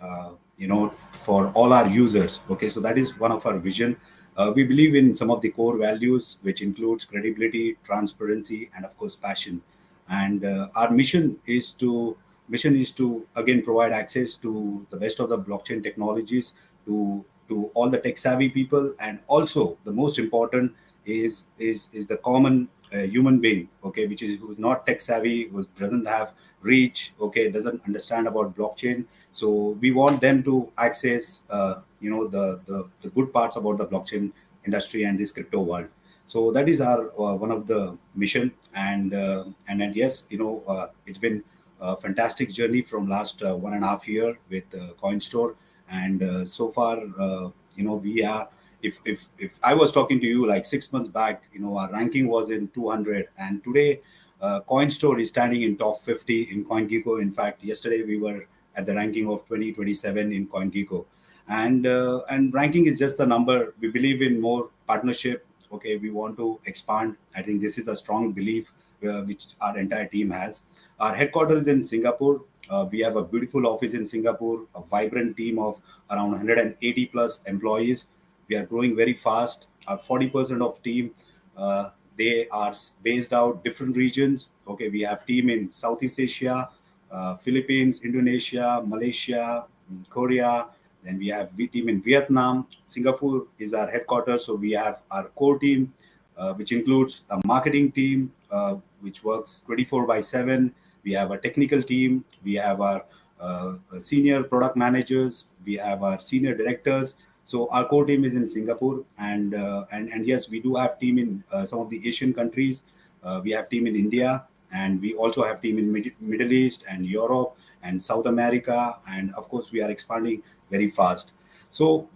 [0.01, 2.41] uh, you know, for all our users.
[2.51, 3.97] Okay, so that is one of our vision.
[4.37, 8.97] Uh, we believe in some of the core values, which includes credibility, transparency, and of
[8.99, 9.63] course passion.
[10.09, 10.45] And
[10.77, 12.17] our mission is to
[12.49, 16.53] mission is to again provide access to the best of the blockchain technologies
[16.85, 18.95] to to all the tech savvy people.
[19.01, 20.73] And also the most important
[21.07, 25.49] is is is the common uh, human being okay which is who's not tech savvy
[25.49, 26.33] who doesn't have
[26.63, 29.05] reach okay doesn't understand about blockchain.
[29.33, 33.79] So we want them to access uh, you know the, the, the good parts about
[33.79, 34.33] the blockchain
[34.65, 35.87] industry and this crypto world.
[36.27, 38.53] So that is our uh, one of the mission.
[38.75, 41.45] And uh, and and yes you know uh, it's been
[41.81, 45.55] a fantastic journey from last uh, one and a half year with coin coinstore
[45.91, 48.49] and uh, so far uh, you know we are
[48.83, 51.91] if if if i was talking to you like six months back you know our
[51.93, 54.01] ranking was in 200 and today
[54.41, 57.21] uh, coinstore is standing in top 50 in coingecko.
[57.21, 61.05] In fact yesterday we were at the ranking of 2027 in coingecko.
[61.49, 63.75] And uh, and ranking is just a number.
[63.81, 67.97] We believe in more partnership okay we want to expand i think this is a
[67.97, 68.73] strong belief
[69.07, 70.63] uh, which our entire team has
[71.01, 75.59] our headquarters in singapore uh, we have a beautiful office in Singapore, a vibrant team
[75.59, 78.07] of around 180 plus employees.
[78.49, 79.67] we are growing very fast.
[79.89, 81.11] Our 40% of team,
[81.57, 84.49] uh, they are based out different regions.
[84.69, 86.69] Okay, we have team in Southeast Asia,
[87.11, 89.65] uh, Philippines, Indonesia, Malaysia,
[90.11, 90.69] Korea.
[91.07, 92.67] Then we have V team in Vietnam.
[92.87, 95.95] Singapore is our headquarters, so we have our core team,
[96.37, 100.75] uh, which includes a marketing team, uh, which works 24 by 7.
[101.05, 102.25] We have a technical team.
[102.43, 103.05] We have our
[103.41, 105.45] uh, senior product managers.
[105.65, 107.15] We have our senior directors.
[107.45, 110.99] So our core team is in Singapore, and uh, and and yes, we do have
[110.99, 112.83] team in uh, some of the Asian countries.
[113.23, 116.83] Uh, we have team in India, and we also have team in Mid- Middle East
[116.91, 121.33] and Europe and South America, and of course we are expanding very fast.
[121.71, 122.09] So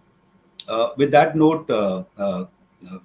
[0.68, 2.44] uh, with that note, uh, uh,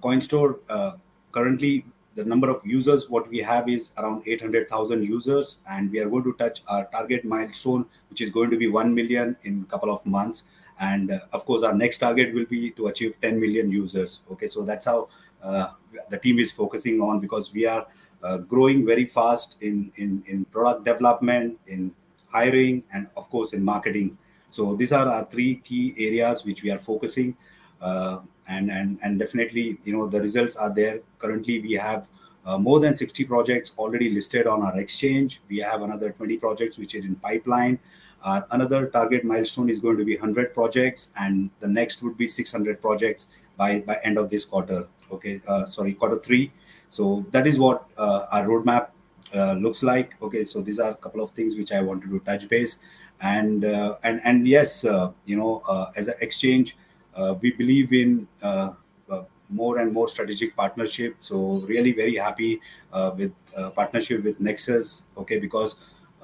[0.03, 0.99] CoinStore
[1.31, 6.09] currently the number of users what we have is around 800,000 users, and we are
[6.09, 9.71] going to touch our target milestone, which is going to be 1 million in a
[9.71, 10.43] couple of months.
[10.79, 14.21] And uh, of course our next target will be to achieve 10 million users.
[14.31, 15.09] Okay so that's how
[15.43, 15.71] uh,
[16.09, 17.85] the team is focusing on because we are
[18.23, 21.93] uh, growing very fast in, in in product development in
[22.27, 24.17] hiring and of course in marketing
[24.55, 27.35] so these are our three key areas which we are focusing
[27.81, 32.07] uh, and and and definitely you know the results are there currently we have
[32.45, 36.77] uh, more than 60 projects already listed on our exchange we have another 20 projects
[36.77, 37.79] which are in pipeline
[38.25, 42.27] uh, another target milestone is going to be 100 projects, and the next would be
[42.27, 44.87] 600 projects by by end of this quarter.
[45.11, 46.51] Okay, uh, sorry, quarter three.
[46.89, 48.87] So that is what uh, our roadmap
[49.35, 50.15] uh, looks like.
[50.23, 52.79] Okay, so these are a couple of things which I wanted to touch base,
[53.21, 55.61] and uh, and and yes, uh, you know,
[55.95, 56.77] as an exchange,
[57.41, 58.27] we believe in.
[59.47, 62.59] more and more strategic partnership so really very happy
[63.15, 63.33] with
[63.75, 65.75] partnership with nexus okay because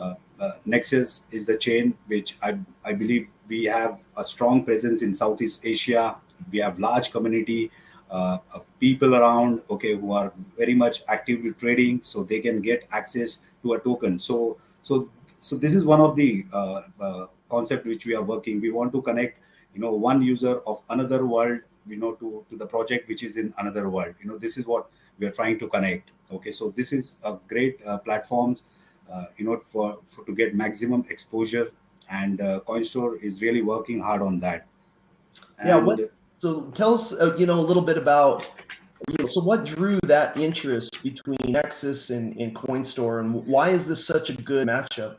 [0.01, 5.03] uh, uh, Nexus is the chain which I, I believe we have a strong presence
[5.03, 6.15] in Southeast Asia.
[6.51, 7.69] We have large community
[8.09, 8.39] uh,
[8.79, 13.73] people around, okay, who are very much actively trading, so they can get access to
[13.73, 14.17] a token.
[14.17, 15.09] So, so,
[15.41, 18.61] so this is one of the uh, uh, concept which we are working.
[18.61, 19.39] We want to connect,
[19.73, 23.37] you know, one user of another world, you know, to to the project which is
[23.37, 24.15] in another world.
[24.21, 26.11] You know, this is what we are trying to connect.
[26.31, 28.63] Okay, so this is a great uh, platforms
[29.11, 31.71] uh, you know, for, for to get maximum exposure.
[32.09, 34.67] And uh, CoinStore is really working hard on that.
[35.59, 35.77] And yeah.
[35.77, 35.99] What,
[36.37, 38.45] so tell us, uh, you know, a little bit about
[39.09, 43.87] you know, so what drew that interest between Nexus and, and CoinStore, and why is
[43.87, 45.17] this such a good matchup?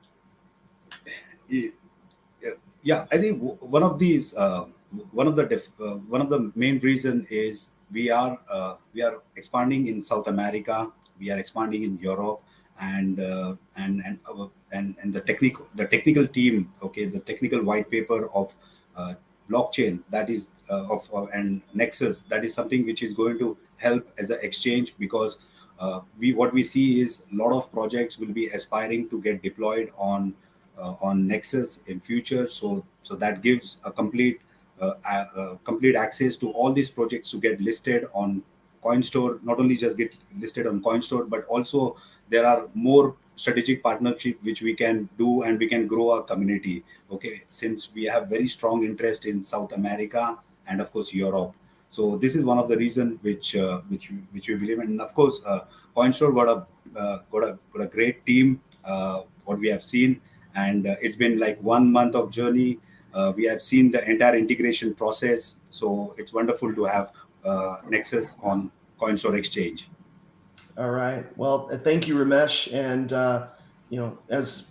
[2.83, 4.65] Yeah, I think one of these, uh,
[5.13, 9.03] one of the def, uh, one of the main reason is we are uh, we
[9.03, 12.43] are expanding in South America, we are expanding in Europe,
[12.81, 17.63] and uh, and and, uh, and and the technical the technical team okay the technical
[17.63, 18.53] white paper of
[18.97, 19.15] uh,
[19.49, 24.31] blockchain that is of and nexus that is something which is going to help as
[24.31, 25.39] an exchange because
[26.19, 29.93] we what we see is a lot of projects will be aspiring to get deployed
[29.99, 30.35] on
[31.01, 32.49] on nexus in future.
[32.49, 34.41] So so that gives a complete
[35.65, 38.43] complete access to all these projects to get listed on
[38.83, 39.39] coinstore.
[39.43, 41.97] Not only just get listed on coinstore but also
[42.29, 46.85] there are more strategic partnership which we can do and we can grow our community.
[47.11, 51.55] Okay since we have very strong interest in south america and of course europe.
[51.91, 55.15] So this is one of the reason which uh, which which we believe and of
[55.15, 55.65] course uh,
[55.95, 60.21] coinstore got a uh, got a got a great team uh, what we have seen
[60.55, 62.79] and uh, it's been like one month of journey
[63.15, 67.13] uh, we have seen the entire integration process so it's wonderful to have
[67.45, 69.89] uh, nexus on coinstore exchange
[70.79, 71.27] all right.
[71.37, 72.73] Well, thank you, Ramesh.
[72.73, 73.11] And
[73.91, 74.65] you know, as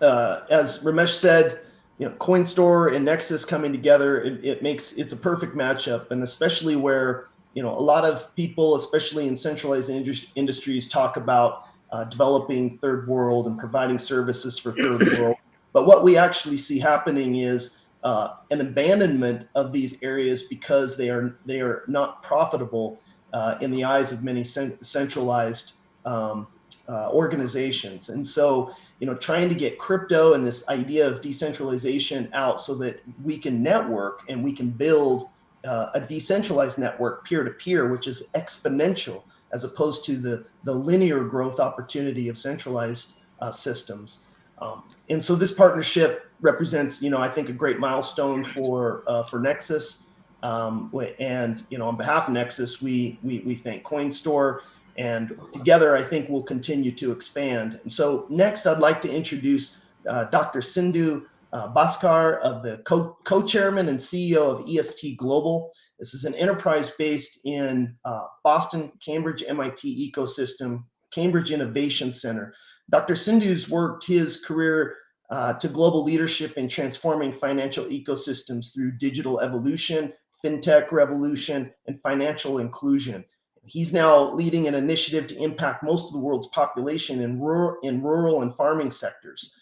[0.00, 1.60] as Ramesh said,
[1.98, 6.22] you know, CoinStore and Nexus coming together, it, it makes it's a perfect matchup, and
[6.22, 12.04] especially where you know a lot of people, especially in centralized industries, talk about uh,
[12.04, 15.36] developing third world and providing services for third world.
[15.72, 17.70] But what we actually see happening is
[18.02, 23.00] uh, an abandonment of these areas because they are they are not profitable
[23.32, 26.48] uh, in the eyes of many cent- centralized um,
[26.88, 28.08] uh, organizations.
[28.08, 32.74] And so, you know, trying to get crypto and this idea of decentralization out so
[32.76, 35.28] that we can network and we can build
[35.64, 39.22] uh, a decentralized network peer to peer, which is exponential
[39.52, 44.20] as opposed to the, the linear growth opportunity of centralized uh, systems.
[44.58, 49.24] Um, and so this partnership represents, you know, I think a great milestone for uh,
[49.24, 50.02] for Nexus.
[50.42, 54.60] Um, and you know, on behalf of Nexus, we we we thank CoinStore,
[54.96, 57.80] and together I think we'll continue to expand.
[57.82, 59.76] And so next, I'd like to introduce
[60.08, 60.62] uh, Dr.
[60.62, 65.72] Sindhu uh, Bhaskar of the co- co-chairman and CEO of EST Global.
[66.00, 72.54] This is an enterprise based in uh, Boston, Cambridge, MIT ecosystem, Cambridge Innovation Center.
[72.90, 73.14] Dr.
[73.14, 74.96] Sindhu's worked his career
[75.28, 80.10] uh, to global leadership in transforming financial ecosystems through digital evolution,
[80.42, 83.22] fintech revolution, and financial inclusion.
[83.66, 88.02] He's now leading an initiative to impact most of the world's population in rural, in
[88.02, 89.52] rural and farming sectors.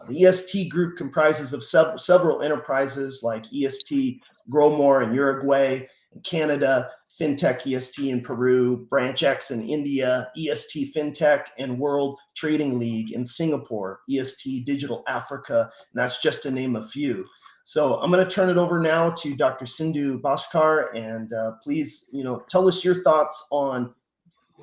[0.00, 5.86] Uh, the EST group comprises of sev- several enterprises like EST Growmore in Uruguay,
[6.24, 6.90] Canada,
[7.20, 14.00] FinTech EST in Peru, BranchX in India, EST FinTech, and World Trading League in Singapore,
[14.10, 17.24] EST Digital Africa, and that's just to name a few.
[17.64, 19.66] So I'm going to turn it over now to Dr.
[19.66, 23.94] Sindhu Bhaskar, and uh, please, you know, tell us your thoughts on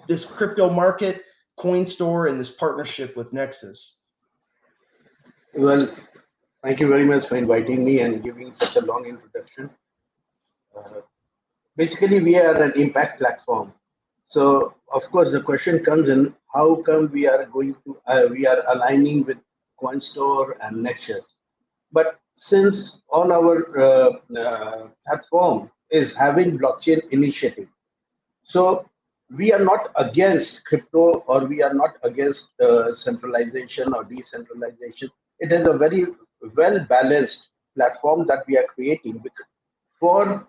[0.08, 1.24] this crypto market,
[1.60, 3.98] CoinStore, and this partnership with Nexus.
[5.54, 5.96] Well,
[6.66, 9.70] thank you very much for inviting me and giving such a long introduction.
[10.76, 11.01] Uh,
[11.78, 13.72] basically, we are an impact platform.
[14.26, 18.47] So, of course, the question comes in: How come we are going to uh, we
[18.47, 19.38] are aligning with
[19.82, 21.36] CoinStore and Nexus?
[21.91, 27.68] But since on our uh, uh, platform is having blockchain initiative,
[28.41, 28.89] so
[29.30, 35.09] we are not against crypto or we are not against uh, centralization or decentralization.
[35.39, 36.05] It is a very
[36.56, 39.24] well balanced platform that we are creating
[40.00, 40.48] for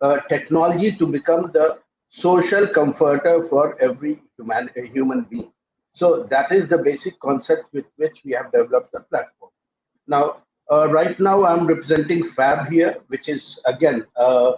[0.00, 1.78] uh, technology to become the
[2.08, 5.52] social comforter for every human human being.
[5.92, 9.50] So that is the basic concept with which we have developed the platform.
[10.06, 14.52] Now, uh, right now, I'm representing Fab here, which is again uh,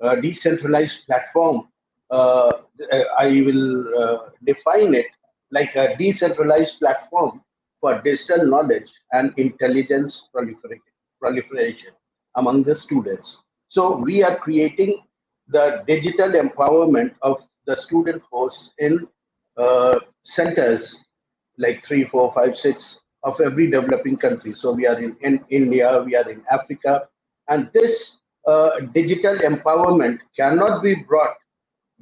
[0.00, 1.68] a decentralized platform.
[2.10, 2.52] Uh,
[3.18, 5.06] I will uh, define it
[5.50, 7.42] like a decentralized platform
[7.80, 11.92] for digital knowledge and intelligence proliferation
[12.36, 13.38] among the students.
[13.68, 15.02] So we are creating
[15.48, 19.06] the digital empowerment of the student force in
[19.56, 20.96] uh, centers
[21.58, 24.52] like three, four, five, six of every developing country.
[24.52, 27.08] So we are in, in India, we are in Africa,
[27.48, 31.34] and this uh, digital empowerment cannot be brought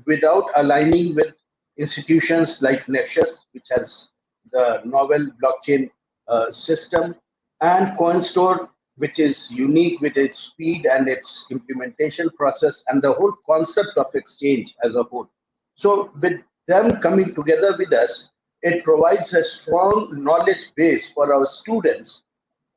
[0.07, 1.35] without aligning with
[1.79, 4.09] institutions like Nexus, which has
[4.53, 5.91] the novel blockchain
[6.29, 7.15] uh, system,
[7.61, 13.33] and CoinStore, which is unique with its speed and its implementation process and the whole
[13.47, 15.29] concept of exchange as a whole.
[15.75, 18.29] So, with them coming together with us,
[18.63, 22.23] it provides a strong knowledge base for our students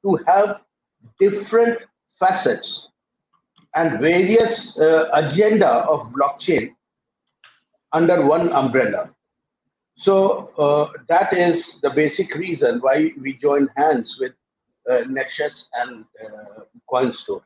[0.04, 0.62] to have
[1.18, 1.80] different
[2.20, 2.88] facets
[3.76, 6.76] and various uh, agenda of blockchain
[7.94, 9.10] under one umbrella.
[10.00, 14.32] So uh, that is the basic reason why we joined hands with
[14.90, 17.42] uh, Nexus and uh, CoinStore.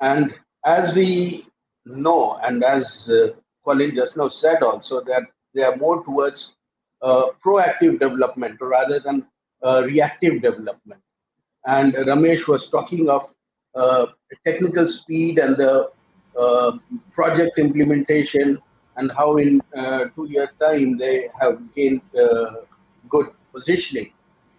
[0.00, 0.32] And
[0.64, 1.48] as we
[1.84, 3.30] know, and as uh,
[3.64, 6.52] Colin just now said also, that they are more towards
[7.02, 9.26] uh, proactive development rather than
[9.64, 11.02] uh, reactive development.
[11.66, 13.34] And Ramesh was talking of
[13.74, 14.06] uh,
[14.44, 15.90] technical speed and the
[17.12, 18.62] project implementation
[18.98, 19.60] and how in
[20.14, 22.02] two years time they have gained
[23.08, 24.12] good positioning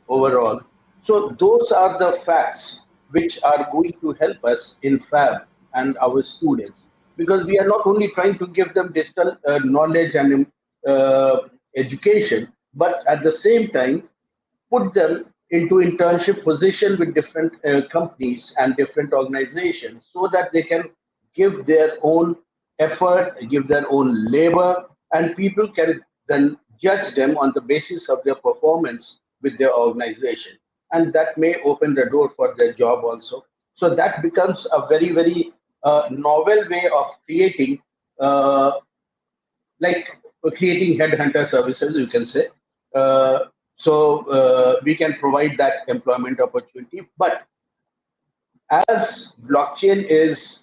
[0.07, 0.61] overall.
[1.01, 2.79] So those are the facts
[3.11, 6.83] which are going to help us in FAB and our students
[7.17, 10.45] because we are not only trying to give them digital uh, knowledge and
[10.87, 11.37] uh,
[11.75, 14.03] education, but at the same time,
[14.71, 20.61] put them into internship position with different uh, companies and different organizations so that they
[20.61, 20.83] can
[21.35, 22.35] give their own
[22.79, 28.23] effort, give their own labor, and people can then judge them on the basis of
[28.23, 30.53] their performance with their organization.
[30.91, 33.45] And that may open the door for their job also.
[33.73, 35.53] So that becomes a very, very
[35.83, 37.81] uh, novel way of creating
[38.19, 38.71] uh,
[39.79, 40.05] like
[40.57, 42.47] creating headhunter services, you can say.
[42.93, 43.39] Uh,
[43.75, 47.07] so uh, we can provide that employment opportunity.
[47.17, 47.45] But
[48.69, 50.59] as blockchain is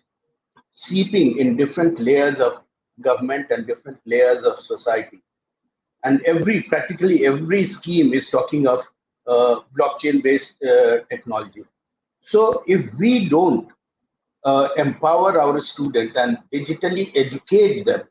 [0.85, 2.53] seeping in different layers of
[3.01, 5.21] government and different layers of society,
[6.05, 8.81] and every practically every scheme is talking of
[9.27, 11.65] uh, blockchain-based uh, technology.
[12.21, 13.69] So if we don't
[14.45, 18.03] uh, empower our students and digitally educate them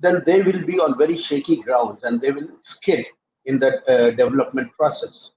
[0.00, 3.04] then they will be on very shaky grounds and they will skid
[3.46, 5.32] in the uh, development process.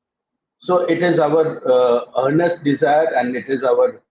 [0.59, 4.01] So it is our uh, earnest desire and it is our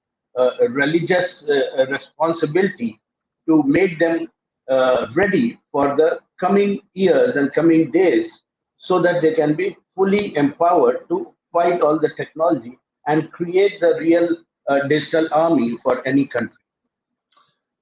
[0.71, 3.01] religious uh, responsibility
[3.47, 4.29] to make them
[4.71, 8.31] uh, ready for the coming years and coming days
[8.77, 13.97] so that they can be fully empowered to fight all the technology and create the
[13.99, 14.37] real
[14.69, 16.57] uh, digital army for any country.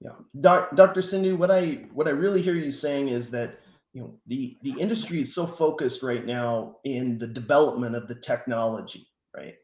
[0.01, 1.03] Yeah, Doc, Dr.
[1.03, 3.59] Sindhu, what I what I really hear you saying is that
[3.93, 8.15] you know the the industry is so focused right now in the development of the
[8.15, 9.57] technology, right?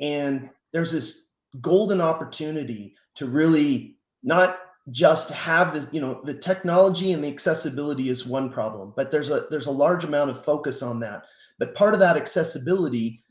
[0.00, 1.29] And there's this
[1.60, 4.58] golden opportunity to really not
[4.90, 9.30] just have this, you know, the technology and the accessibility is one problem, but there's
[9.30, 11.24] a there's a large amount of focus on that.
[11.58, 13.22] But part of that accessibility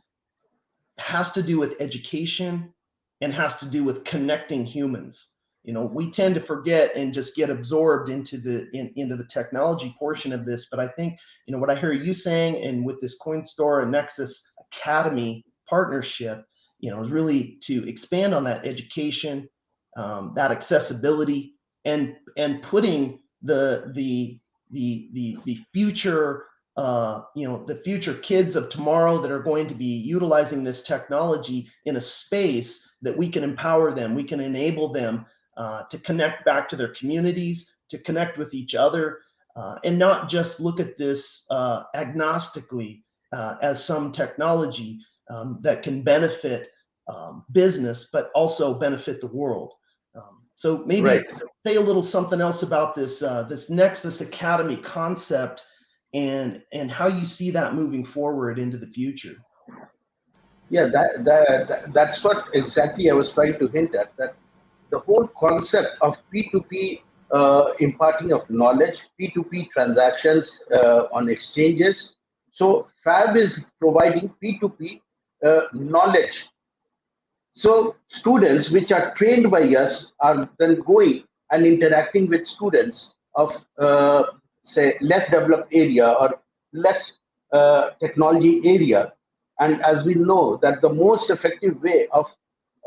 [0.98, 2.74] has to do with education
[3.22, 5.30] and has to do with connecting humans
[5.64, 9.26] you know we tend to forget and just get absorbed into the in, into the
[9.26, 12.86] technology portion of this but i think you know what i hear you saying and
[12.86, 14.42] with this coinstore and nexus
[14.72, 16.46] academy partnership
[16.80, 19.48] you know is really to expand on that education
[19.98, 21.56] um, that accessibility
[21.86, 24.40] and and putting the the
[24.72, 26.46] the the, the future
[26.78, 30.84] uh, you know the future kids of tomorrow that are going to be utilizing this
[30.84, 35.26] technology in a space that we can empower them we can enable them
[35.60, 39.20] uh, to connect back to their communities, to connect with each other,
[39.58, 43.02] uh, and not just look at this uh, agnostically
[43.34, 44.98] uh, as some technology
[45.30, 46.70] um, that can benefit
[47.08, 49.74] um, business, but also benefit the world.
[50.16, 51.26] Um, so maybe right.
[51.66, 55.64] say a little something else about this uh, this Nexus Academy concept
[56.14, 59.36] and and how you see that moving forward into the future.
[60.72, 64.16] Yeah, that, that, that's what exactly I was trying to hint at.
[64.18, 64.36] That
[64.92, 67.02] the whole concept of P2P
[67.32, 72.16] uh, imparting of knowledge, P2P transactions uh, on exchanges.
[72.52, 75.02] So Fab is providing P2P
[75.46, 76.46] uh, knowledge.
[77.54, 83.66] So students which are trained by us are then going and interacting with students of
[83.78, 84.24] uh,
[84.62, 86.40] say less developed area or
[86.74, 87.12] less
[87.52, 89.14] uh, technology area.
[89.60, 92.34] And as we know that the most effective way of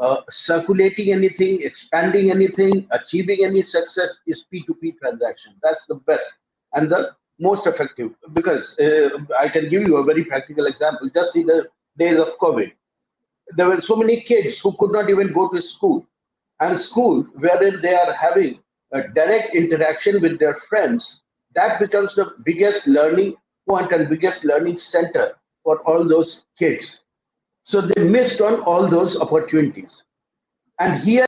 [0.01, 5.55] uh, circulating anything, expanding anything, achieving any success is P2P transaction.
[5.63, 6.25] That's the best
[6.73, 11.11] and the most effective because uh, I can give you a very practical example.
[11.13, 11.69] Just in the
[11.99, 12.73] days of COVID,
[13.57, 16.07] there were so many kids who could not even go to school.
[16.61, 18.61] And school, wherein they are having
[18.93, 21.21] a direct interaction with their friends,
[21.55, 23.35] that becomes the biggest learning
[23.69, 25.35] point and biggest learning center
[25.65, 27.01] for all those kids.
[27.65, 30.03] So they missed on all those opportunities.
[30.79, 31.27] And here,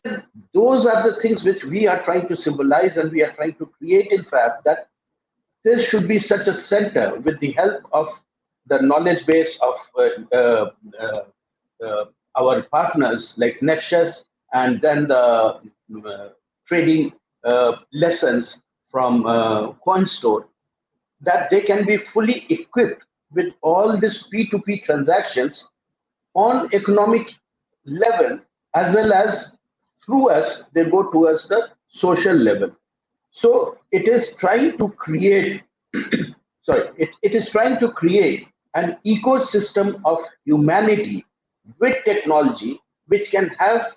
[0.52, 3.66] those are the things which we are trying to symbolize and we are trying to
[3.66, 4.88] create in FAB that
[5.62, 8.08] this should be such a center with the help of
[8.66, 12.04] the knowledge base of uh, uh, uh, uh
[12.36, 15.60] our partners like Nexus and then the
[16.04, 16.28] uh,
[16.66, 17.12] trading
[17.44, 18.56] uh, lessons
[18.90, 19.22] from
[19.86, 20.44] CoinStore
[21.20, 23.02] that they can be fully equipped
[23.32, 25.64] with all these P2P transactions
[26.34, 27.26] on economic
[27.84, 28.40] level
[28.74, 29.52] as well as
[30.04, 32.70] through us they go towards the social level.
[33.30, 35.62] So it is trying to create
[36.62, 41.24] sorry it, it is trying to create an ecosystem of humanity
[41.78, 43.92] with technology which can have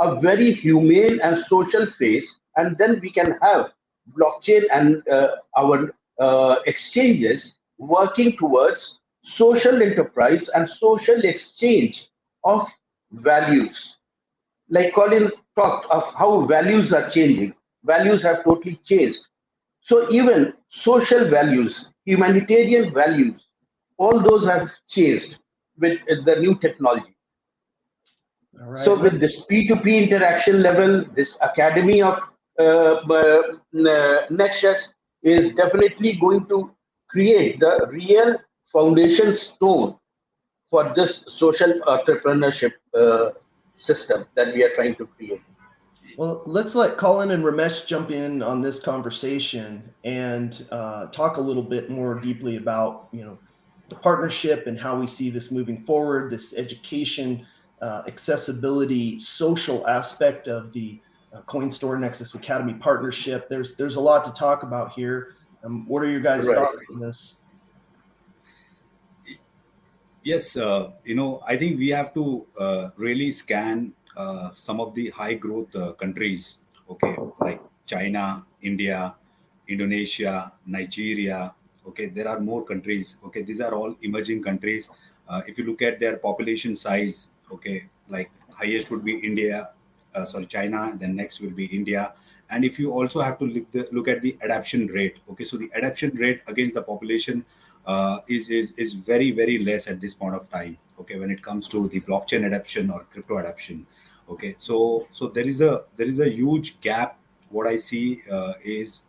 [0.00, 3.72] a very humane and social face and then we can have
[4.16, 12.08] blockchain and uh, our uh, exchanges working towards social enterprise and social exchange
[12.44, 12.66] of
[13.12, 13.94] values.
[14.68, 17.54] Like Colin talked of how values are changing.
[17.84, 19.18] Values have totally changed.
[19.80, 23.46] So even social values, humanitarian values,
[24.00, 25.36] all those have changed
[25.78, 27.14] with the new technology.
[28.84, 32.18] So with this P2P interaction level, this academy of
[32.58, 34.88] uh, uh, Nexus
[35.22, 36.70] is definitely going to
[37.08, 38.36] create the real
[38.72, 39.96] foundation stone
[40.70, 43.30] for this social entrepreneurship uh,
[43.76, 45.42] system that we are trying to create.
[46.16, 51.40] Well, let's let Colin and Ramesh jump in on this conversation and uh, talk a
[51.40, 53.38] little bit more deeply about you know
[53.90, 56.30] the partnership and how we see this moving forward.
[56.30, 57.46] This education,
[57.82, 61.00] uh, accessibility, social aspect of the
[61.34, 63.48] uh, CoinStore Nexus Academy partnership.
[63.50, 65.34] There's there's a lot to talk about here.
[65.62, 66.56] Um, what are your guys' right.
[66.56, 67.36] thoughts on this?
[70.22, 74.94] Yes, uh, you know, I think we have to uh, really scan uh, some of
[74.94, 79.14] the high growth uh, countries, okay, like China, India,
[79.66, 81.54] Indonesia, Nigeria.
[81.86, 83.16] Okay, there are more countries.
[83.24, 84.90] Okay, these are all emerging countries.
[85.28, 89.70] Uh, if you look at their population size, okay, like highest would be India,
[90.14, 92.12] uh, sorry, China, then next will be India.
[92.50, 95.56] And if you also have to look, the, look at the adoption rate, okay, so
[95.56, 97.44] the adoption rate against the population
[97.86, 101.42] uh, is, is is very very less at this point of time okay when it
[101.42, 103.86] comes to the blockchain adoption or crypto adoption
[104.28, 107.18] okay so so there is a there is a huge gap
[107.50, 109.02] what I see uh, is,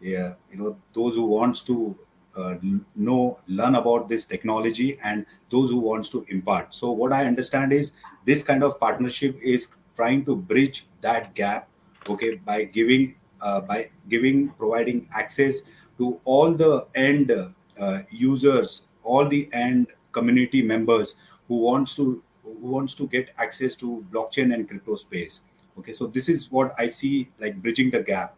[0.00, 1.96] yeah, you know, those who wants to
[2.36, 2.54] uh,
[2.96, 6.74] know, learn about this technology, and those who wants to impart.
[6.74, 7.92] So what I understand is
[8.24, 11.68] this kind of partnership is trying to bridge that gap,
[12.08, 15.62] okay, by giving uh, by giving providing access
[15.98, 17.32] to all the end
[17.78, 21.14] uh, users, all the end community members
[21.48, 25.40] who wants to who wants to get access to blockchain and crypto space
[25.78, 28.36] okay so this is what i see like bridging the gap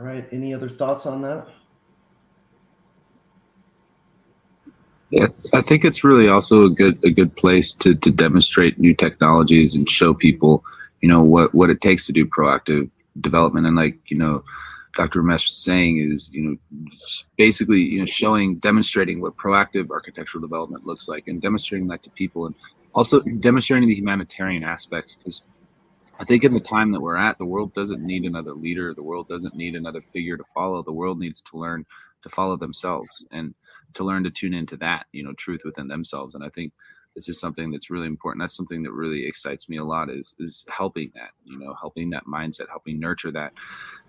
[0.00, 1.46] all right any other thoughts on that
[5.10, 8.94] yeah i think it's really also a good a good place to to demonstrate new
[8.94, 10.64] technologies and show people
[11.02, 12.90] you know what what it takes to do proactive
[13.20, 14.42] development and like you know
[14.96, 15.22] Dr.
[15.22, 16.80] Ramesh was saying is, you know,
[17.36, 22.10] basically, you know, showing, demonstrating what proactive architectural development looks like and demonstrating that to
[22.10, 22.56] people and
[22.92, 25.42] also demonstrating the humanitarian aspects because
[26.20, 28.92] I think in the time that we're at, the world doesn't need another leader.
[28.92, 30.82] The world doesn't need another figure to follow.
[30.82, 31.86] The world needs to learn
[32.22, 33.54] to follow themselves and
[33.94, 36.34] to learn to tune into that, you know, truth within themselves.
[36.34, 36.74] And I think
[37.14, 38.42] this is something that's really important.
[38.42, 42.10] That's something that really excites me a lot is is helping that, you know, helping
[42.10, 43.54] that mindset, helping nurture that.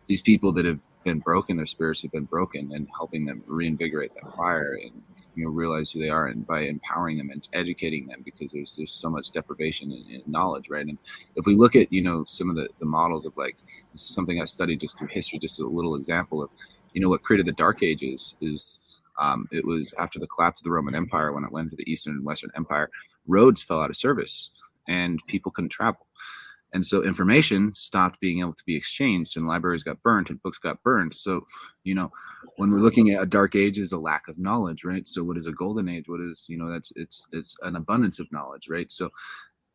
[0.07, 4.13] These people that have been broken, their spirits have been broken, and helping them reinvigorate
[4.13, 5.01] that fire and
[5.35, 8.75] you know realize who they are, and by empowering them and educating them, because there's
[8.75, 10.85] there's so much deprivation in, knowledge, right?
[10.85, 10.97] And
[11.35, 13.57] if we look at you know some of the the models of like
[13.95, 16.49] something I studied just through history, just a little example of
[16.93, 20.63] you know what created the Dark Ages is um, it was after the collapse of
[20.63, 22.89] the Roman Empire when it went to the Eastern and Western Empire,
[23.27, 24.49] roads fell out of service
[24.87, 26.07] and people couldn't travel.
[26.73, 30.57] And so information stopped being able to be exchanged and libraries got burnt and books
[30.57, 31.13] got burned.
[31.13, 31.41] So,
[31.83, 32.11] you know,
[32.57, 35.07] when we're looking at a dark age is a lack of knowledge, right?
[35.07, 36.05] So what is a golden age?
[36.07, 38.89] What is, you know, that's it's it's an abundance of knowledge, right?
[38.91, 39.09] So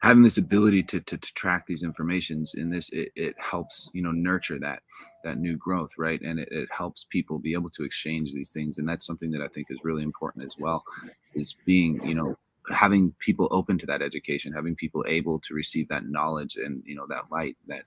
[0.02, 4.02] having this ability to, to, to track these informations in this it, it helps you
[4.02, 4.82] know nurture that
[5.24, 8.78] that new growth right and it, it helps people be able to exchange these things
[8.78, 10.84] and that's something that i think is really important as well
[11.34, 12.36] is being you know
[12.70, 16.94] having people open to that education having people able to receive that knowledge and you
[16.94, 17.84] know that light that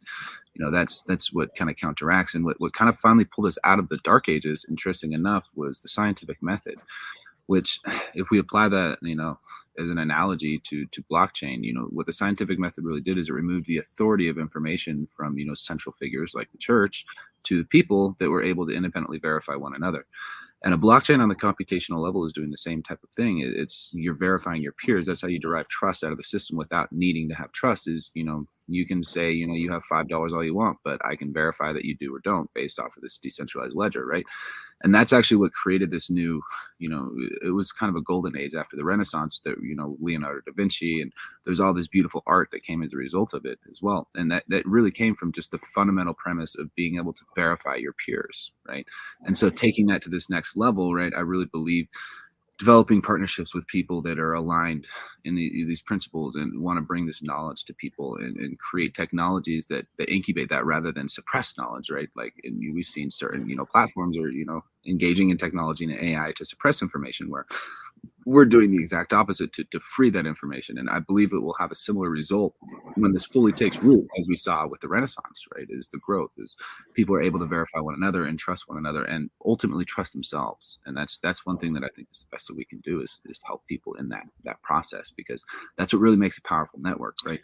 [0.53, 2.35] you know that's that's what kind of counteracts.
[2.35, 5.45] And what, what kind of finally pulled us out of the dark ages interesting enough
[5.55, 6.75] was the scientific method
[7.49, 7.79] which
[8.13, 9.37] if we apply that you know
[9.77, 13.29] as an analogy to to blockchain you know what the scientific method really did is
[13.29, 17.05] it removed the authority of information from you know central figures like the church
[17.43, 20.05] to the people that were able to independently verify one another
[20.63, 23.39] and a blockchain on the computational level is doing the same type of thing.
[23.41, 25.05] It's you're verifying your peers.
[25.05, 28.11] That's how you derive trust out of the system without needing to have trust is
[28.13, 31.01] you know you can say you know you have five dollars all you want but
[31.03, 34.25] i can verify that you do or don't based off of this decentralized ledger right
[34.81, 36.41] and that's actually what created this new
[36.77, 37.11] you know
[37.41, 40.51] it was kind of a golden age after the renaissance that you know leonardo da
[40.55, 41.13] vinci and
[41.45, 44.07] there's all this beautiful art that came as a result of it as well.
[44.15, 47.75] And that that really came from just the fundamental premise of being able to verify
[47.75, 48.85] your peers right?
[49.25, 51.87] And so taking that to this next level right i really believe
[52.59, 54.85] developing partnerships with people that are aligned
[55.23, 58.93] in the, these principles and want to bring this knowledge to people and, and, create
[58.93, 62.09] technologies that, that incubate that rather than suppress knowledge right?
[62.15, 65.93] Like and we've seen certain you know platforms are you know engaging in technology and
[65.93, 67.45] ai to suppress information where
[68.25, 70.77] we're doing the exact opposite to, to free that information.
[70.77, 72.53] And I believe it will have a similar result
[72.95, 75.65] when this fully takes root, as we saw with the Renaissance, right?
[75.69, 76.55] Is the growth is
[76.93, 80.79] people are able to verify one another and trust one another and ultimately trust themselves.
[80.85, 83.01] And that's that's one thing that I think is the best that we can do
[83.01, 85.43] is, is help people in that that process because
[85.77, 87.41] that's what really makes a powerful network, right?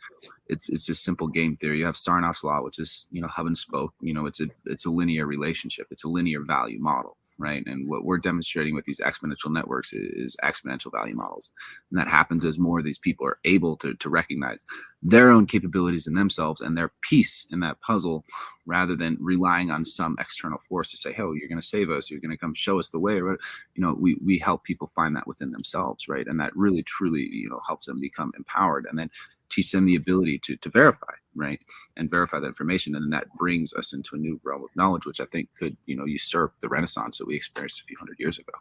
[0.48, 1.80] It's it's just simple game theory.
[1.80, 4.48] You have Sarnoff's law, which is, you know, hub and spoke, you know, it's a
[4.66, 7.64] it's a linear relationship, it's a linear value model right?
[7.66, 11.52] And what we're demonstrating with these exponential networks is, exponential value models.
[11.89, 14.66] And that happens as more of these people are able to, to recognize
[15.02, 18.26] their own capabilities in themselves and their piece in that puzzle
[18.66, 22.10] rather than relying on some external force to say, hey, you're going to save us,
[22.10, 23.16] you're going to come show us the way.
[23.16, 23.38] You
[23.78, 26.28] know, we, we help people find that within themselves, right?
[26.28, 28.88] And that really, truly, you know, helps them become empowered.
[28.89, 29.10] And then
[29.56, 31.64] teach them the ability to to verify right
[31.97, 35.06] and verify that information and then that brings us into a new realm of knowledge
[35.06, 38.18] which i think could you know usurp the renaissance that we experienced a few hundred
[38.20, 38.53] years ago.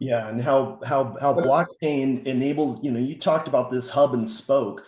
[0.00, 4.28] Yeah and how how how blockchain enables you know you talked about this hub and
[4.28, 4.82] spoke.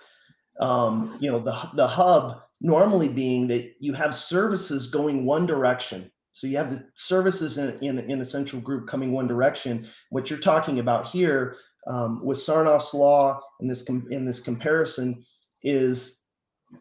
[0.60, 6.10] Um, you know the the hub normally being that you have services going one direction.
[6.34, 9.86] So you have the services in, in, in a central group coming one direction.
[10.08, 11.56] What you're talking about here
[11.86, 15.24] um, with Sarnoff's law in this com- in this comparison
[15.62, 16.18] is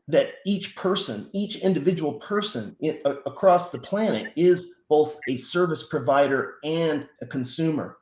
[0.08, 6.56] that each person, each individual person in, across the planet is both a service provider
[6.64, 7.97] and a consumer.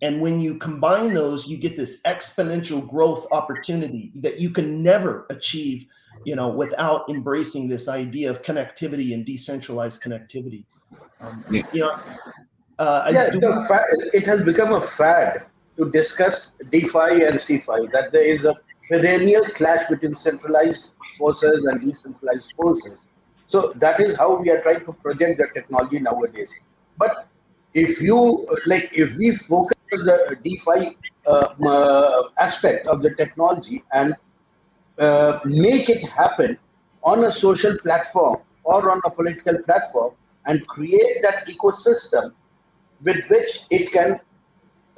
[0.00, 5.26] And when you combine those, you get this exponential growth opportunity that you can never
[5.30, 5.86] achieve,
[6.24, 10.64] you know, without embracing this idea of connectivity and decentralized connectivity.
[11.20, 11.62] Um, yeah.
[11.72, 12.00] You know,
[12.78, 13.24] uh, yeah,
[14.12, 15.46] it has become a fad
[15.78, 18.54] to discuss DeFi and CeFi, that there is a
[18.88, 23.04] perennial clash between centralized forces and decentralized forces.
[23.48, 26.52] So that is how we are trying to project the technology nowadays.
[26.98, 27.28] But
[27.74, 33.84] if you like, if we focus on the DeFi uh, uh, aspect of the technology
[33.92, 34.16] and
[34.98, 36.58] uh, make it happen
[37.04, 40.12] on a social platform or on a political platform
[40.46, 42.32] and create that ecosystem
[43.04, 44.20] with which it can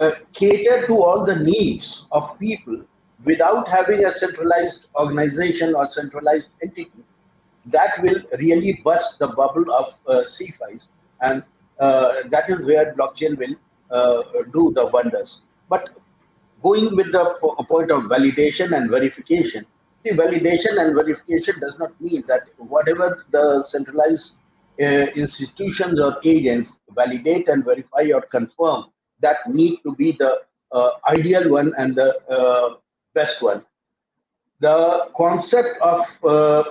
[0.00, 2.82] uh, cater to all the needs of people
[3.24, 7.04] without having a centralized organization or centralized entity,
[7.66, 10.86] that will really bust the bubble of uh, CeFis.
[11.20, 11.42] And
[11.78, 13.54] uh, that is where blockchain will
[13.90, 14.22] uh,
[14.52, 15.40] do the wonders.
[15.68, 15.90] But
[16.62, 17.34] going with the
[17.68, 19.66] point of validation and verification,
[20.02, 24.32] see, validation and verification does not mean that whatever the centralized
[24.80, 28.86] uh, institutions or agents validate and verify or confirm
[29.20, 30.42] that need to be the
[30.72, 32.76] uh, ideal one and the uh,
[33.14, 33.64] best one.
[34.60, 36.64] The concept of uh,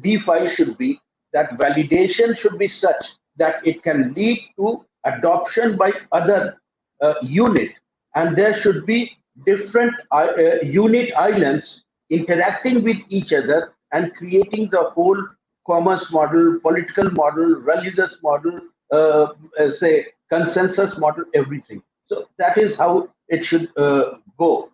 [0.00, 1.00] DeFi should be
[1.32, 3.02] that validation should be such
[3.36, 6.58] that it can lead to adoption by other
[7.00, 7.72] uh, unit,
[8.14, 9.10] and there should be
[9.44, 10.28] different uh,
[10.62, 15.18] unit islands interacting with each other and creating the whole
[15.66, 19.28] commerce model, political model, religious model, uh,
[19.70, 21.82] say consensus model, everything.
[22.12, 24.70] So that is how it should uh, go.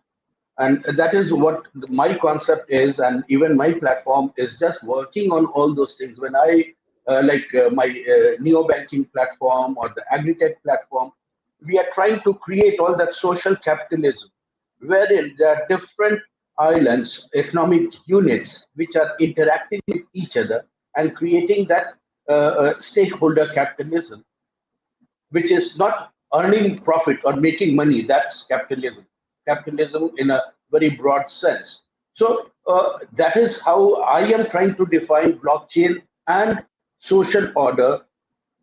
[0.59, 2.99] And that is what my concept is.
[2.99, 6.19] And even my platform is just working on all those things.
[6.19, 6.75] When I,
[7.07, 11.13] uh, like uh, my uh, neo banking platform or the agritech platform,
[11.65, 14.31] we are trying to create all that social capitalism,
[14.81, 16.21] wherein there are different
[16.59, 20.67] islands, economic units, which are interacting with each other
[20.97, 21.95] and creating that
[22.29, 24.25] uh, uh, stakeholder capitalism,
[25.31, 29.07] which is not earning profit or making money, that's capitalism.
[29.47, 31.83] Capitalism in a very broad sense.
[32.13, 36.65] So uh, that is how I am trying to define blockchain and
[36.99, 38.01] social order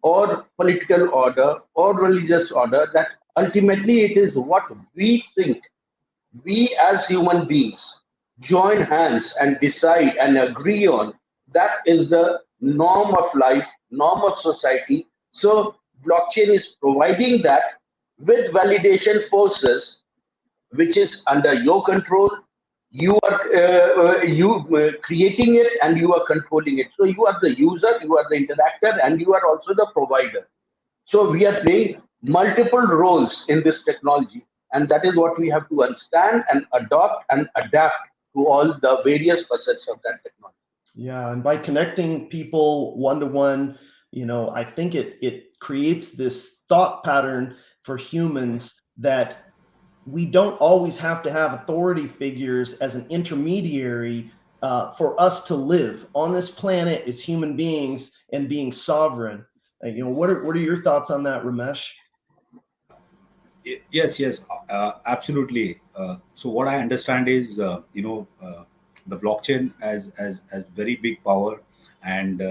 [0.04, 3.08] or political order or religious order that
[3.38, 4.64] ultimately it is what
[4.96, 5.62] we think
[6.44, 7.84] we as human beings
[8.40, 11.14] join hands and decide and agree on
[11.54, 15.76] that is the norm of life norm of society so
[16.08, 17.64] blockchain is providing that
[18.20, 20.00] with validation forces,
[20.72, 22.32] which is under your control.
[22.92, 26.88] You are uh, uh, you uh, creating it and you are controlling it.
[26.98, 30.48] So you are the user, you are the interactor, and you are also the provider.
[31.04, 35.68] So we are playing multiple roles in this technology, and that is what we have
[35.70, 37.96] to understand and adopt and adapt
[38.34, 40.56] to all the various facets of that technology.
[40.96, 43.78] Yeah, and by connecting people one to one,
[44.12, 49.38] you know, I think it it creates this thought pattern for humans that
[50.06, 54.32] we don't always have to have authority figures as an intermediary
[54.62, 59.46] uh, for us to live on this planet as human beings and being sovereign.
[59.84, 61.92] Uh, you know, what are what are your thoughts on that, Ramesh?
[63.92, 65.82] Yes, yes, uh, absolutely.
[65.96, 68.64] Uh, so what I understand is, uh, you know, uh,
[69.08, 71.62] the blockchain has as as very big power,
[72.04, 72.42] and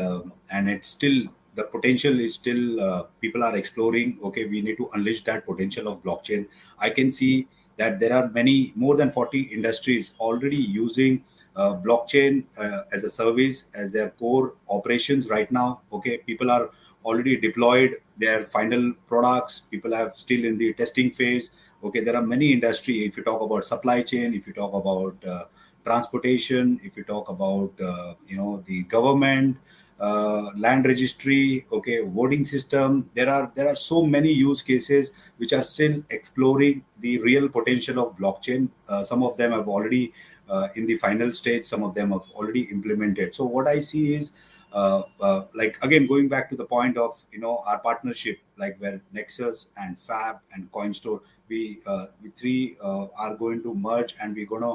[0.51, 1.25] and it's still
[1.55, 5.89] the potential is still uh, people are exploring okay we need to unleash that potential
[5.89, 6.47] of blockchain.
[6.79, 11.25] I can see that there are many more than 40 industries already using
[11.57, 16.19] uh, blockchain uh, as a service as their core operations right now okay.
[16.19, 16.71] People are
[17.05, 19.63] already deployed their final products.
[19.71, 21.51] People have still in the testing phase.
[21.83, 25.25] Okay there are many industry if you talk about supply chain if you talk about
[25.25, 25.45] uh,
[25.85, 29.57] transportation if you talk about uh, you know the government
[30.01, 33.09] uh, land registry okay voting system.
[33.15, 37.99] There are there are so many use cases which are still exploring the real potential
[38.01, 38.69] of blockchain.
[38.89, 40.13] Uh, some of them have already
[40.49, 43.35] uh, in the final stage some of them have already implemented.
[43.35, 44.33] So what i see is
[44.73, 48.77] uh, uh, like again going back to the point of you know our partnership like
[48.81, 51.21] where nexus and fab and coinstore
[51.55, 54.75] we uh, we three uh, are going to merge and we're going to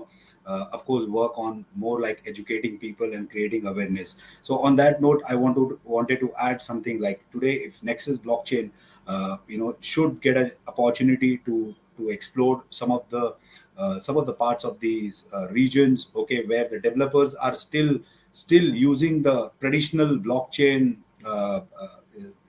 [0.51, 4.15] uh, of course work on more like educating people and creating awareness.
[4.41, 8.17] So on that note i want to wanted to add something like today if nexus
[8.29, 8.71] blockchain
[9.07, 13.35] uh, you know should get an opportunity to to explore some of the
[14.05, 15.25] some of the parts of these
[15.57, 17.91] regions okay where the developers are still
[18.31, 21.87] still using the traditional blockchain uh, uh,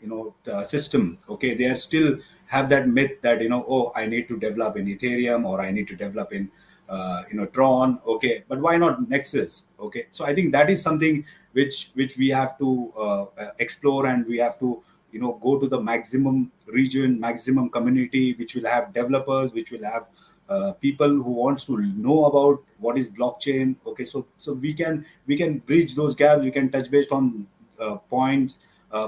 [0.01, 1.55] you know the system okay?
[1.55, 4.87] They are still have that myth that you know oh i need to develop in
[4.87, 6.51] ethereum or i need to develop in
[6.89, 8.45] uh, you know tron okay?
[8.49, 10.07] But why not nexus okay?
[10.11, 13.27] So i think that is something which which we have to uh,
[13.59, 14.83] explore and we have to
[15.13, 19.85] you know go to the maximum region maximum community which will have developers which will
[19.85, 20.07] have
[20.49, 24.05] uh, people who wants to know about what is blockchain okay?
[24.05, 26.43] So so we can we can bridge those gaps.
[26.43, 27.47] We can touch based on
[27.79, 28.59] uh, points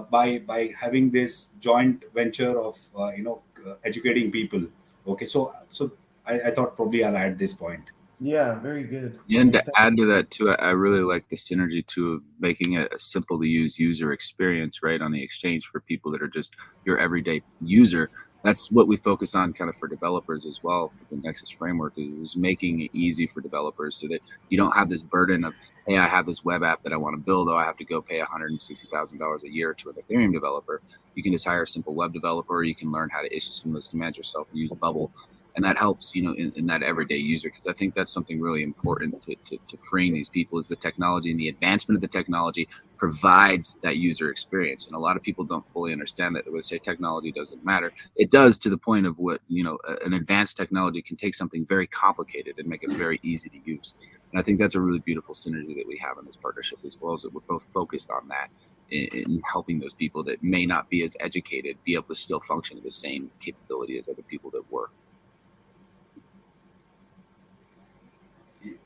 [0.00, 4.62] by by having this joint venture of uh, you know uh, educating people
[5.06, 5.92] okay so so
[6.26, 7.90] I, I thought probably i'll add this point
[8.24, 9.18] yeah, very good.
[9.30, 12.92] And to add to that too, I really like the synergy too of making it
[12.94, 16.54] a simple to use user experience, right, on the exchange for people that are just
[16.84, 18.10] your everyday user.
[18.42, 20.92] That's what we focus on kind of for developers as well.
[21.10, 25.02] The Nexus framework is, making it easy for developers so that you don't have this
[25.02, 25.54] burden of,
[25.86, 27.84] hey, I have this web app that I want to build, though I have to
[27.84, 30.82] go pay $160,000 a year to an Ethereum developer.
[31.14, 32.64] You can just hire a simple web developer.
[32.64, 35.12] You can learn how to issue some of those commands yourself and use Bubble
[35.54, 38.40] and that helps you know in, in that everyday user because i think that's something
[38.40, 42.02] really important to, to, to, freeing these people is the technology and the advancement of
[42.02, 42.68] the technology
[43.02, 44.86] provides that user experience.
[44.86, 47.90] And a lot of people don't fully understand that they would say technology doesn't matter.
[48.14, 51.66] It does to the point of what you know an advanced technology can take something
[51.66, 53.96] very complicated and make it very easy to use.
[54.30, 56.96] And i think that's a really beautiful synergy that we have in this partnership as
[57.00, 58.48] well as that we're both focused on that
[58.90, 62.40] in, in helping those people that may not be as educated be able to still
[62.40, 64.92] function at the same capability as other people that work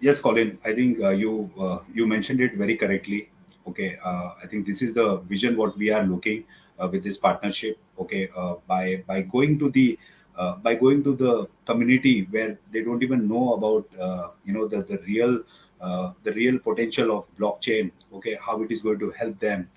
[0.01, 0.59] yes, Colin.
[0.64, 3.31] I think uh, you uh, you mentioned it very correctly.
[3.68, 6.45] Okay, uh, I think this is the vision what we are looking
[6.79, 7.79] uh, with this partnership.
[7.99, 9.99] Okay, uh, by by going to the
[10.62, 13.89] by going to the community where they don't even know about
[14.45, 15.41] you know the the real
[16.22, 17.91] the real potential of blockchain.
[18.12, 19.68] Okay, how it is going to help them.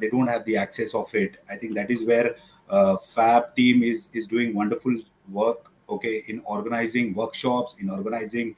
[0.00, 1.36] they don't have the access of it.
[1.50, 2.36] I think that is where
[3.14, 4.96] Fab team is is doing wonderful
[5.30, 5.72] work.
[5.88, 8.56] Okay, in organizing workshops, in organizing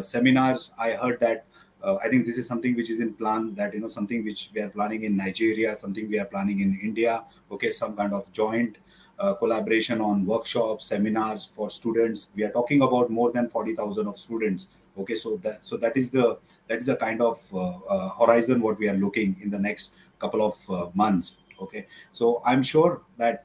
[0.00, 0.72] seminars.
[0.78, 1.46] I heard that.
[1.82, 3.54] Uh, I think this is something which is in plan.
[3.54, 6.78] That you know something which we are planning in Nigeria, something we are planning in
[6.82, 7.24] India.
[7.50, 8.78] Okay, some kind of joint
[9.18, 12.28] uh, collaboration on workshops, seminars for students.
[12.34, 14.68] We are talking about more than forty thousand of students.
[14.98, 18.60] Okay, so that so that is the that is the kind of uh, uh, horizon
[18.60, 21.36] what we are looking in the next couple of uh, months.
[21.60, 23.44] Okay, so I'm sure that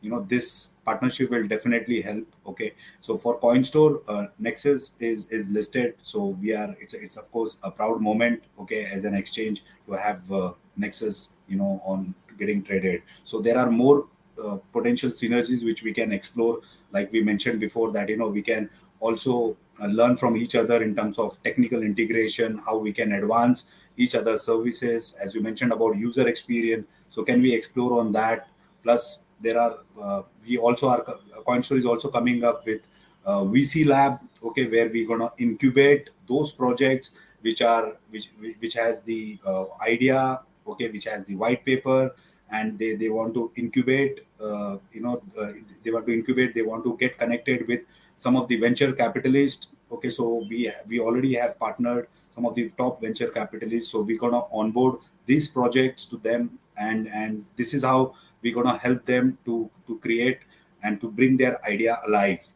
[0.00, 2.74] you know this partnership will definitely help okay?
[3.00, 5.94] So for coinstore uh, nexus is is listed.
[6.02, 9.92] So we are it's it's of course a proud moment okay as an exchange to
[9.92, 13.02] have uh, nexus you know on getting traded.
[13.24, 14.06] So there are more
[14.42, 16.60] uh, potential synergies which we can explore.
[16.92, 18.70] Like we mentioned before that you know we can
[19.00, 23.64] also uh, learn from each other in terms of technical integration how we can advance
[23.96, 25.14] each other's services.
[25.20, 28.48] As you mentioned about user experience so can we explore on that?
[28.82, 31.02] Plus there are uh, we also are
[31.46, 32.82] coinstore is also coming up with
[33.26, 38.30] uh, vc lab okay where we're to incubate those projects which are which
[38.60, 42.14] which has the uh, idea okay which has the white paper
[42.50, 45.52] and they they want to incubate uh, you know uh,
[45.84, 47.80] they want to incubate they want to get connected with
[48.16, 52.68] some of the venture capitalists okay so we we already have partnered some of the
[52.82, 57.84] top venture capitalists so we're to onboard these projects to them and and this is
[57.84, 58.14] how
[58.44, 60.40] we're going to help them to to create
[60.82, 62.46] and to bring their idea alive.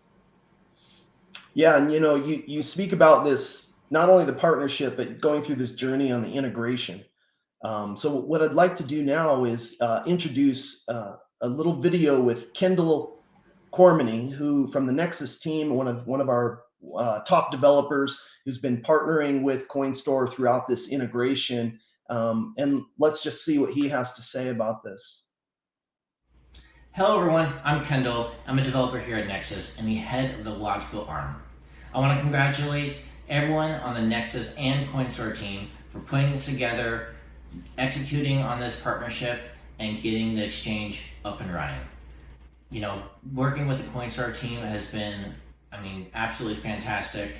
[1.55, 5.43] Yeah and you know you you speak about this not only the partnership but going
[5.43, 7.05] through this journey on the integration.
[7.65, 12.21] Um, so what i'd like to do now is uh, introduce uh, a little video
[12.21, 13.25] with kendall
[13.73, 16.63] cormany who from the nexus team one of one of our
[16.97, 21.79] uh, top developers who's been partnering with coinstore throughout this integration.
[22.09, 25.25] Um, and let's just see what he has to say about this
[26.93, 28.33] Hello everyone, I'm Kendall.
[28.45, 31.41] I'm a developer here at Nexus and the head of the logical arm.
[31.95, 37.15] I want to congratulate everyone on the Nexus and Coinstore team for putting this together,
[37.77, 39.39] executing on this partnership,
[39.79, 41.79] and getting the exchange up and running.
[42.73, 45.35] You know, working with the Coinstore team has been,
[45.71, 47.31] I mean, absolutely fantastic.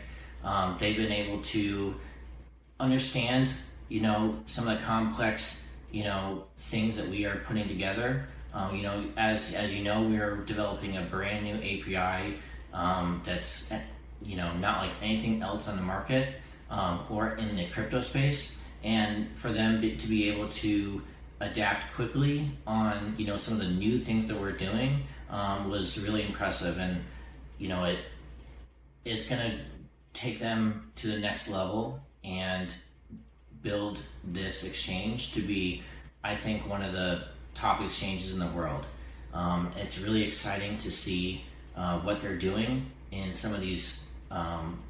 [0.45, 1.97] Um, they've been able to
[2.79, 3.51] understand,
[3.89, 8.75] you know, some of the complex, you know, things that we are putting together um,
[8.75, 12.35] you know, as as you know, we are developing a brand new API
[12.73, 13.73] um, that's
[14.23, 16.37] you know not like anything else on the market
[16.71, 21.03] um, or in the crypto space, and for them to be able to
[21.41, 25.99] adapt quickly on you know some of the new things that we're doing um, was
[26.01, 27.03] really impressive, and
[27.59, 27.99] you know it
[29.05, 29.59] it's gonna
[30.13, 32.75] take them to the next level and
[33.63, 35.83] build this exchange to be,
[36.25, 37.25] I think, one of the
[37.59, 38.87] top exchanges in the world.
[39.35, 41.45] Um, it's really exciting to see
[41.77, 44.81] uh, what they're doing in some of these um,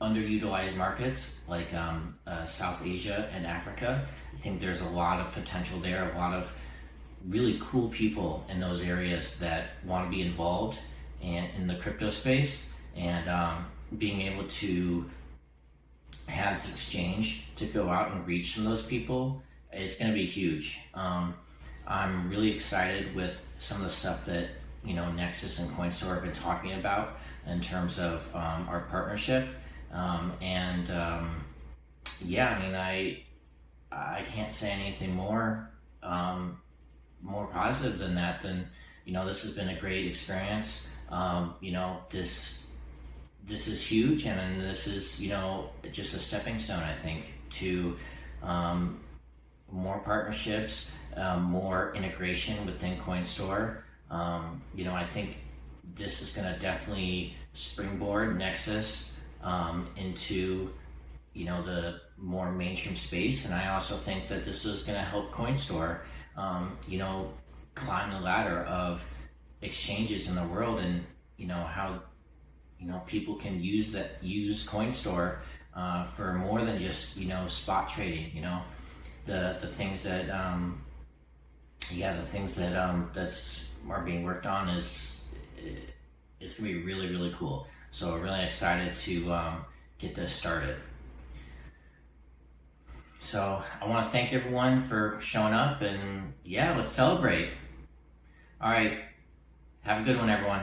[0.00, 4.02] underutilized markets like um, uh, South Asia and Africa.
[4.32, 6.52] I think there's a lot of potential there, a lot of
[7.28, 10.78] really cool people in those areas that want to be involved
[11.20, 13.66] in the crypto space and um,
[13.98, 15.08] being able to
[16.28, 19.42] have this exchange to go out and reach some of those people
[19.72, 21.34] it's going to be huge um,
[21.86, 24.48] i'm really excited with some of the stuff that
[24.84, 29.46] you know nexus and coinstore have been talking about in terms of um, our partnership.
[29.92, 31.44] Um, and um,
[32.24, 33.22] yeah i mean i
[33.92, 35.70] i can't say anything more
[36.02, 36.60] um,
[37.22, 38.68] more positive than that than
[39.04, 40.90] you know this has been a great experience.
[41.08, 42.64] Um, you know this
[43.46, 47.96] this is huge and this is you know just a stepping stone i think to
[48.42, 48.98] um,
[49.70, 53.84] more partnerships um, more integration within coinstore.
[54.08, 55.38] Um, you know i think
[55.96, 60.70] this is going to definitely springboard nexus um, into
[61.32, 63.44] you know the more mainstream space.
[63.44, 66.02] And i also think that this is going to help coinstore
[66.36, 67.32] um, you know,
[67.74, 69.04] climb the ladder of
[69.62, 71.04] exchanges in the world and,
[71.36, 72.00] you know, how,
[72.78, 75.38] you know, people can use that, use CoinStore
[75.74, 78.60] uh, for more than just, you know, spot trading, you know,
[79.26, 80.82] the, the things that, um,
[81.90, 85.24] yeah, the things that, um, that's are being worked on is,
[86.40, 87.66] it's gonna be really, really cool.
[87.90, 89.64] So really excited to, um,
[89.98, 90.76] get this started.
[93.20, 97.50] So I want to thank everyone for showing up and yeah, let's celebrate.
[98.60, 99.00] All right.
[99.82, 100.62] Have a good one, everyone.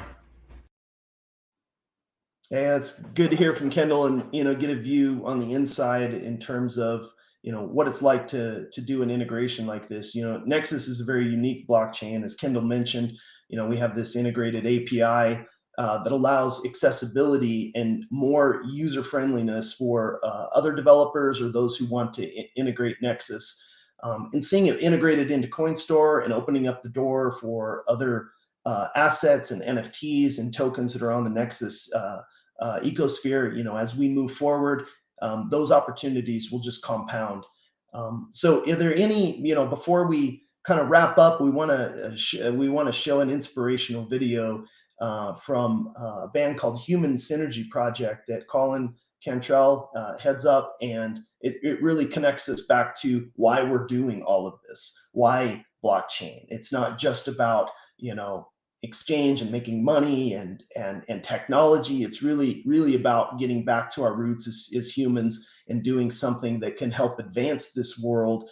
[2.49, 5.53] Yeah, it's good to hear from Kendall and you know get a view on the
[5.53, 7.09] inside in terms of
[7.43, 10.15] you know what it's like to to do an integration like this.
[10.15, 13.13] You know, Nexus is a very unique blockchain, as Kendall mentioned.
[13.49, 15.45] You know, we have this integrated API
[15.77, 21.87] uh, that allows accessibility and more user friendliness for uh, other developers or those who
[21.87, 22.25] want to
[22.55, 23.61] integrate Nexus.
[24.03, 28.29] Um, and seeing it integrated into CoinStore and opening up the door for other
[28.65, 32.21] uh, assets and NFTs and tokens that are on the Nexus uh,
[32.59, 34.85] uh, ecosphere, you know, as we move forward,
[35.21, 37.45] um, those opportunities will just compound.
[37.93, 41.71] Um, so, are there any, you know, before we kind of wrap up, we want
[41.71, 44.65] to sh- we want to show an inspirational video
[45.01, 50.75] uh, from uh, a band called Human Synergy Project that Colin Cantrell uh, heads up,
[50.81, 54.93] and it, it really connects us back to why we're doing all of this.
[55.11, 56.45] Why blockchain?
[56.49, 58.47] It's not just about you know
[58.83, 62.03] exchange and making money and and and technology.
[62.03, 66.59] It's really really about getting back to our roots as, as humans and doing something
[66.59, 68.49] that can help advance this world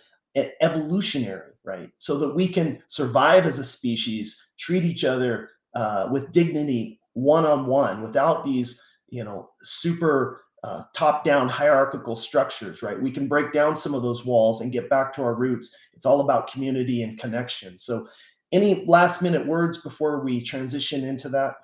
[0.62, 1.90] evolutionary, right?
[1.98, 7.46] So that we can survive as a species, treat each other uh, with dignity one
[7.46, 13.28] on one without these you know super uh, top down hierarchical structures right we can
[13.28, 16.52] break down some of those walls and get back to our roots it's all about
[16.52, 18.08] community and connection so
[18.52, 21.56] any last minute words before we transition into that?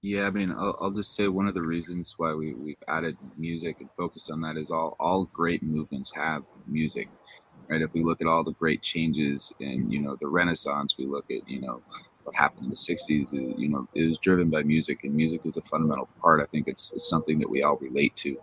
[0.00, 3.16] Yeah i mean i'll, I'll just say one of the reasons why we, we've added
[3.36, 7.08] music and focused on that is all all great movements have music
[7.68, 7.82] right?
[7.82, 11.30] If we look at all the great changes in you know the renaissance we look
[11.30, 11.82] at you know
[12.24, 15.56] what happened in the 60s you know it was driven by music and music is
[15.56, 16.42] a fundamental part.
[16.42, 18.36] I think it's, it's something that we all relate to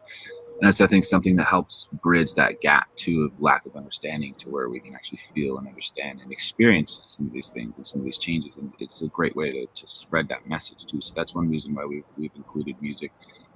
[0.59, 4.49] and it's i think something that helps bridge that gap to lack of understanding to
[4.49, 7.99] where we can actually feel and understand and experience some of these things and some
[7.99, 11.13] of these changes and it's a great way to, to spread that message too so
[11.15, 13.11] that's one reason why we've, we've included music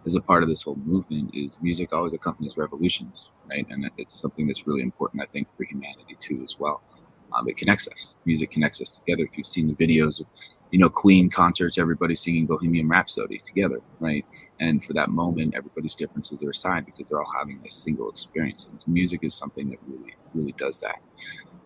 [0.06, 4.20] as a part of this whole movement is music always accompanies revolutions right and it's
[4.20, 6.82] something that's really important i think for humanity too as well
[7.38, 8.16] um, it connects us.
[8.26, 9.24] Music connects us together.
[9.24, 10.26] If you've seen the videos of,
[10.72, 14.26] you know, Queen concerts, everybody singing Bohemian Rhapsody together, right?
[14.60, 18.68] And for that moment, everybody's differences are aside because they're all having a single experience.
[18.70, 21.00] And music is something that really, really does that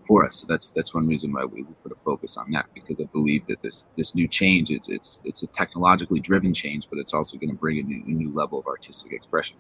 [0.08, 0.38] for us.
[0.38, 3.46] So that's that's one reason why we put a focus on that because I believe
[3.48, 7.38] that this this new change it's it's it's a technologically driven change, but it's also
[7.38, 9.58] going to bring a new, a new level of artistic expression.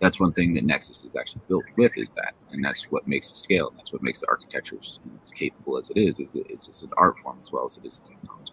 [0.00, 3.30] That's one thing that Nexus is actually built with is that, and that's what makes
[3.30, 3.68] it scale.
[3.68, 4.98] And that's what makes the architecture as
[5.32, 6.18] capable as it is.
[6.18, 8.52] Is it, it's just an art form as well as it is a technology.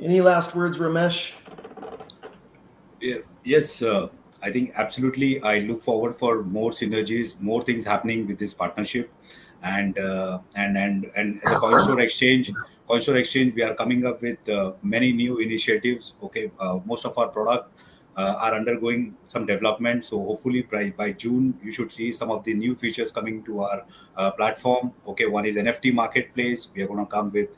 [0.00, 1.32] Any last words, Ramesh?
[3.00, 4.08] Yeah, yes, uh,
[4.42, 5.40] I think absolutely.
[5.42, 9.10] I look forward for more synergies, more things happening with this partnership
[9.64, 12.52] and uh, and and and the CoinStore Exchange,
[12.88, 16.14] CoinStore Exchange, we are coming up with uh, many new initiatives.
[16.22, 17.72] Okay, uh, most of our product
[18.16, 20.04] uh, are undergoing some development.
[20.04, 23.60] So hopefully by, by June, you should see some of the new features coming to
[23.60, 23.84] our
[24.16, 24.92] uh, platform.
[25.06, 26.68] Okay, one is NFT marketplace.
[26.74, 27.48] We are going to come with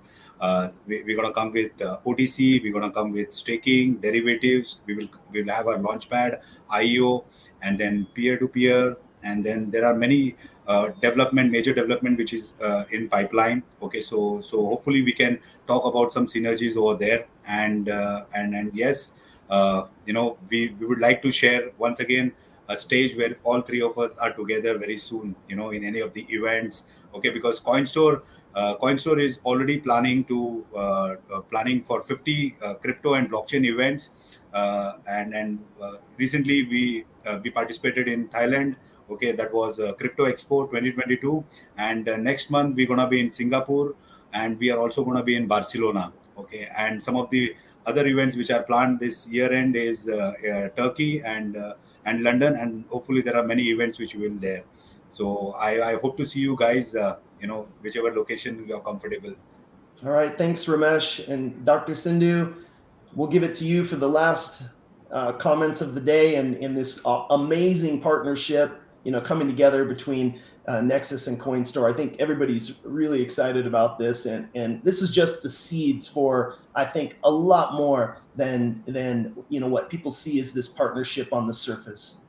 [0.40, 2.62] uh, we, are going to come with uh, OTC.
[2.62, 4.80] We're going to come with staking derivatives.
[4.86, 6.40] We will we will have our launchpad,
[6.70, 7.24] IO,
[7.62, 8.96] and then peer to peer.
[9.22, 10.36] And then there are many
[10.68, 13.62] uh, development, major development, which is uh, in pipeline.
[13.80, 17.26] Okay, so so hopefully we can talk about some synergies over there.
[17.46, 19.12] And and and yes,
[19.50, 22.32] you know, we, we would like to share once again
[22.68, 26.00] a stage where all three of us are together very soon, you know, in any
[26.00, 26.84] of the events.
[27.14, 28.22] Okay, because CoinStore,
[28.54, 33.64] uh, CoinStore is already planning to uh, uh planning for 50 uh, crypto and blockchain
[33.66, 34.10] events.
[34.54, 35.58] and and
[36.16, 36.82] recently we
[37.42, 38.76] we participated in Thailand.
[39.10, 41.44] Okay, that was Crypto Expo 2022,
[41.78, 43.94] and next month we're gonna be in Singapore,
[44.32, 46.12] and we are also gonna be in Barcelona.
[46.38, 47.54] Okay, and some of the
[47.86, 51.74] other events which are planned this year end is uh, uh, Turkey and uh,
[52.04, 54.62] and London, and hopefully there are many events which will there.
[55.10, 56.94] So I, I hope to see you guys,
[57.40, 59.34] you know, whichever location you are comfortable.
[60.04, 61.94] All right, thanks, Ramesh and Dr.
[61.94, 62.54] Sindhu.
[63.14, 64.62] We'll give it to you for the last
[65.10, 69.84] uh, comments of the day and in this uh, amazing partnership, you know, coming together
[69.84, 71.92] between uh, Nexus and CoinStore.
[71.92, 76.56] I think everybody's really excited about this, and and this is just the seeds for
[76.74, 81.32] I think a lot more than than you know what people see as this partnership
[81.32, 82.20] on the surface.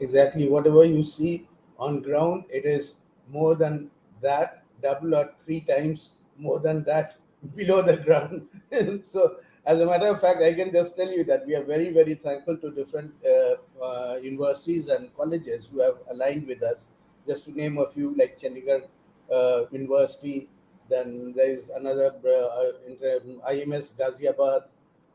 [0.00, 1.48] Exactly, whatever you see
[1.78, 2.96] on ground, it is
[3.28, 3.90] more than
[4.22, 7.16] that, double or three times more than that
[7.56, 8.46] below the ground.
[9.06, 11.92] so as a matter of fact, I can just tell you that we are very,
[11.92, 16.90] very thankful to different uh, uh, universities and colleges who have aligned with us
[17.26, 18.84] just to name a few, like Chandigarh
[19.32, 20.48] uh, University.
[20.88, 24.64] Then there is another uh, IMS Ghaziabad,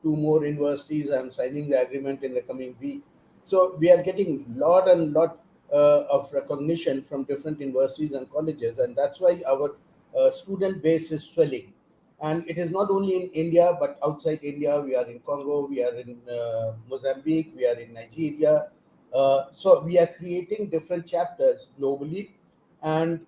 [0.04, 1.10] two more universities.
[1.10, 3.04] I'm signing the agreement in the coming week.
[3.44, 5.40] So we are getting lot and lot
[5.72, 9.76] uh, of recognition from different universities and colleges, and that's why our
[10.18, 11.74] uh, student base is swelling.
[12.22, 14.80] And it is not only in India, but outside India.
[14.80, 18.68] We are in Congo, we are in uh, Mozambique, we are in Nigeria,
[19.14, 22.30] uh, so we are creating different chapters globally,
[22.82, 23.26] and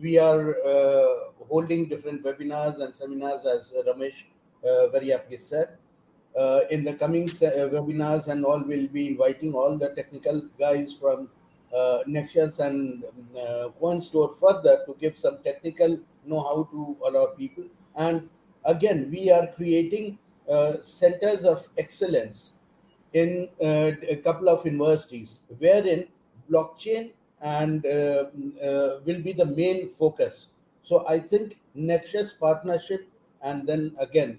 [0.00, 4.24] we are uh, holding different webinars and seminars, as Ramesh
[4.64, 5.76] uh, very aptly said.
[6.36, 10.94] Uh, in the coming uh, webinars and all, we'll be inviting all the technical guys
[10.94, 11.28] from
[12.06, 13.04] Nexus and
[13.36, 17.64] uh, CoinStore further to give some technical know-how to all our people.
[17.96, 18.28] And
[18.64, 20.18] again, we are creating
[20.80, 22.58] centers of excellence
[23.12, 26.06] in uh, a couple of universities wherein
[26.50, 27.10] blockchain
[27.40, 28.26] and uh,
[28.62, 30.48] uh, will be the main focus.
[30.82, 33.08] So I think Nexus partnership
[33.42, 34.38] and then again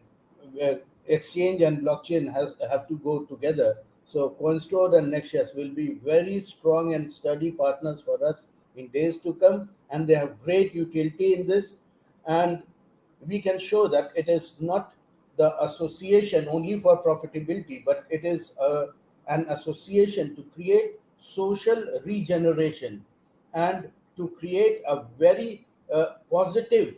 [1.07, 3.77] exchange and blockchain has have to go together.
[4.05, 9.19] So CoinStore and Nexus will be very strong and sturdy partners for us in days
[9.19, 11.77] to come, and they have great utility in this.
[12.25, 12.63] And
[13.25, 14.92] we can show that it is not
[15.37, 18.87] the association only for profitability, but it is uh,
[19.27, 23.03] an association to create social regeneration
[23.53, 26.97] and to create a very uh, positive,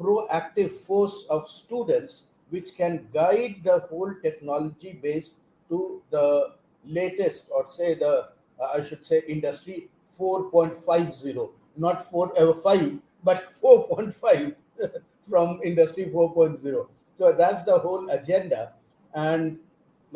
[0.00, 5.34] proactive force of students which can guide the whole technology base
[5.68, 6.52] to the
[6.86, 8.28] latest, or say the,
[8.60, 9.88] uh, I should say, industry
[10.18, 14.54] 4.50, not 4 uh, 5, but 4.5
[15.28, 16.88] from industry 4.0
[17.18, 18.72] so that's the whole agenda.
[19.12, 19.58] And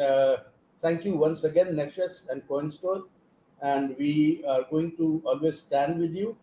[0.00, 0.36] uh,
[0.78, 3.02] thank you once again, Nexus and CoinStore.
[3.60, 6.36] And we are going to always stand with you.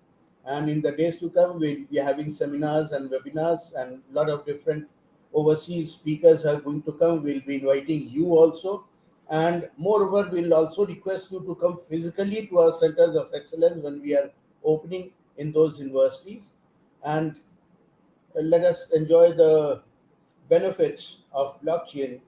[0.46, 4.30] And in the days to come, we'll be having seminars and webinars, and a lot
[4.30, 4.88] of different
[5.34, 7.24] overseas speakers are going to come.
[7.24, 8.86] We'll be inviting you also.
[9.30, 14.02] And moreover, we'll also request you to come physically to our centers of excellence when
[14.02, 14.32] we are
[14.64, 16.52] opening in those universities.
[17.04, 17.38] And
[18.34, 19.84] let us enjoy the
[20.50, 22.20] benefits of blockchain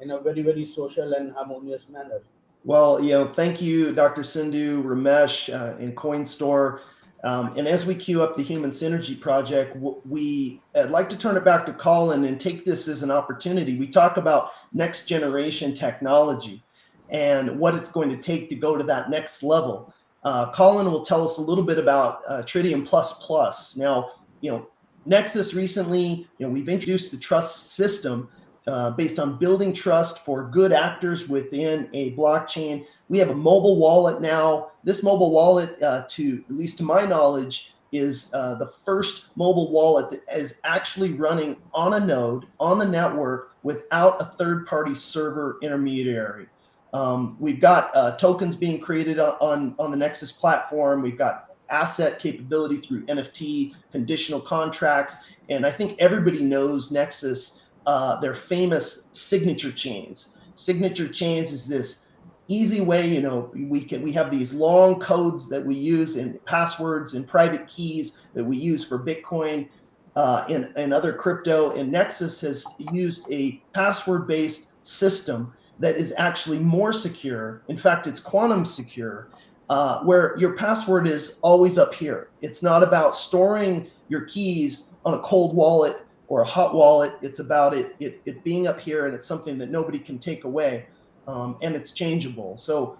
[0.00, 2.20] in a very, very social and harmonious manner.
[2.64, 4.22] Well, you know, thank you, Dr.
[4.22, 6.80] Sindhu, Ramesh, uh, and CoinStore.
[7.24, 11.36] Um, and as we queue up the Human Synergy Project, we would like to turn
[11.36, 13.78] it back to Colin and take this as an opportunity.
[13.78, 16.62] We talk about next generation technology
[17.10, 19.94] and what it's going to take to go to that next level.
[20.24, 23.76] Uh, Colin will tell us a little bit about uh, Tritium Plus Plus.
[23.76, 24.66] Now, you know,
[25.04, 28.28] Nexus recently, you know, we've introduced the trust system
[28.66, 32.86] uh, based on building trust for good actors within a blockchain.
[33.08, 34.70] We have a mobile wallet now.
[34.84, 39.70] This mobile wallet, uh, to at least to my knowledge, is uh, the first mobile
[39.72, 45.58] wallet that is actually running on a node on the network without a third-party server
[45.62, 46.46] intermediary.
[46.94, 51.02] Um, we've got uh, tokens being created on, on the Nexus platform.
[51.02, 55.16] We've got asset capability through NFT, conditional contracts,
[55.48, 60.30] and I think everybody knows Nexus, uh, their famous signature chains.
[60.54, 62.00] Signature chains is this
[62.48, 66.38] easy way, you know, we can we have these long codes that we use in
[66.44, 69.68] passwords and private keys that we use for Bitcoin
[70.16, 71.70] uh, and, and other crypto.
[71.72, 77.62] And Nexus has used a password-based system that is actually more secure.
[77.68, 79.28] In fact, it's quantum secure,
[79.68, 82.28] uh, where your password is always up here.
[82.40, 87.14] It's not about storing your keys on a cold wallet or a hot wallet.
[87.22, 90.44] It's about it, it, it being up here and it's something that nobody can take
[90.44, 90.86] away.
[91.26, 92.58] Um, and it's changeable.
[92.58, 92.98] So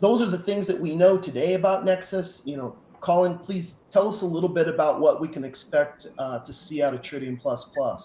[0.00, 2.42] those are the things that we know today about Nexus.
[2.44, 6.40] You know, Colin, please tell us a little bit about what we can expect uh,
[6.40, 8.04] to see out of Tritium Plus Plus.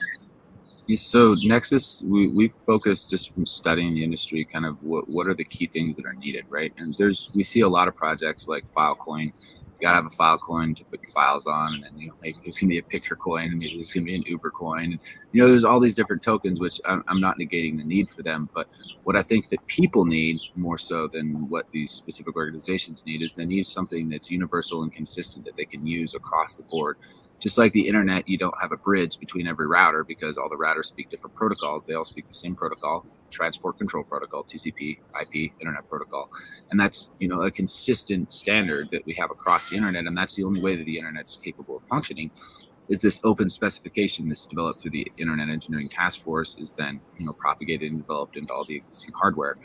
[0.98, 5.34] So Nexus, we we focus just from studying the industry, kind of what what are
[5.34, 6.74] the key things that are needed, right?
[6.78, 9.32] And there's we see a lot of projects like Filecoin
[9.82, 12.38] you gotta have a Filecoin to put your files on, and then you know maybe
[12.44, 14.92] there's gonna be a picture coin, and there's gonna be an Uber coin.
[14.92, 15.00] And,
[15.32, 18.22] you know, there's all these different tokens, which I'm, I'm not negating the need for
[18.22, 18.68] them, but
[19.06, 23.34] what I think that people need more so than what these specific organizations need is
[23.34, 26.98] they need something that's universal and consistent that they can use across the board
[27.42, 30.56] just like the internet, you don't have a bridge between every router because all the
[30.56, 31.88] routers speak different protocols.
[31.88, 36.30] They all speak the same protocol, transport control protocol, TCP, IP, internet protocol.
[36.70, 40.06] And that's, you know, a consistent standard that we have across the internet.
[40.06, 42.30] And that's the only way that the internet's capable of functioning
[42.90, 47.26] is this open specification that's developed through the Internet Engineering Task Force is then, you
[47.26, 49.58] know, propagated and developed into all the existing hardware.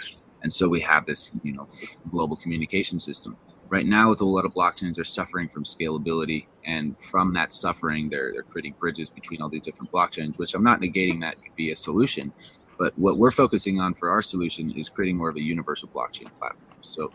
[0.43, 1.67] And so we have this, you know,
[2.11, 3.37] global communication system
[3.69, 8.09] right now with a lot of blockchains they're suffering from scalability and from that suffering
[8.09, 11.55] they're, they're creating bridges between all these different blockchains which i'm not negating that could
[11.57, 12.33] be a solution
[12.79, 16.31] but what we're focusing on for our solution is creating more of a universal blockchain
[16.39, 16.73] platform.
[16.83, 17.11] So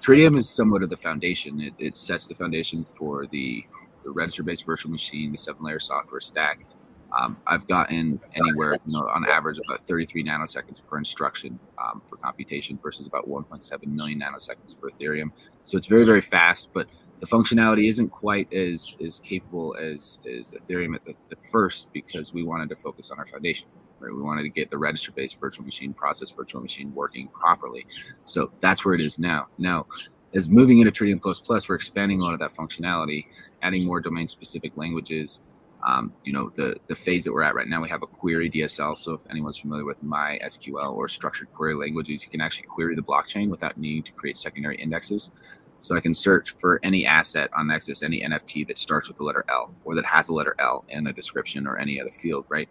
[0.00, 1.60] tritium is somewhat of the foundation.
[1.60, 3.64] It, it sets the foundation for the,
[4.04, 6.60] the register based virtual machine the seven layer software stack
[7.18, 12.16] um, I've gotten anywhere, you know, on average about 33 nanoseconds per instruction um, for
[12.16, 15.30] computation versus about 1.7 million nanoseconds for Ethereum.
[15.62, 16.88] So it's very, very fast, but
[17.20, 22.32] the functionality isn't quite as as capable as, as Ethereum at the, the first because
[22.32, 23.68] we wanted to focus on our foundation.
[24.00, 24.12] Right?
[24.12, 27.86] We wanted to get the register-based virtual machine process virtual machine working properly.
[28.24, 29.46] So that's where it is now.
[29.58, 29.86] Now,
[30.34, 33.26] as moving into Tritium Plus Plus, we're expanding a lot of that functionality,
[33.60, 35.40] adding more domain-specific languages,
[35.84, 38.50] um, you know the the phase that we're at right now we have a query
[38.50, 42.94] dsl so if anyone's familiar with mysql or structured query languages you can actually query
[42.94, 45.30] the blockchain without needing to create secondary indexes.
[45.80, 49.24] So i can search for any asset on nexus any nft that starts with the
[49.24, 52.46] letter l or that has a letter l in a description or any other field
[52.48, 52.68] right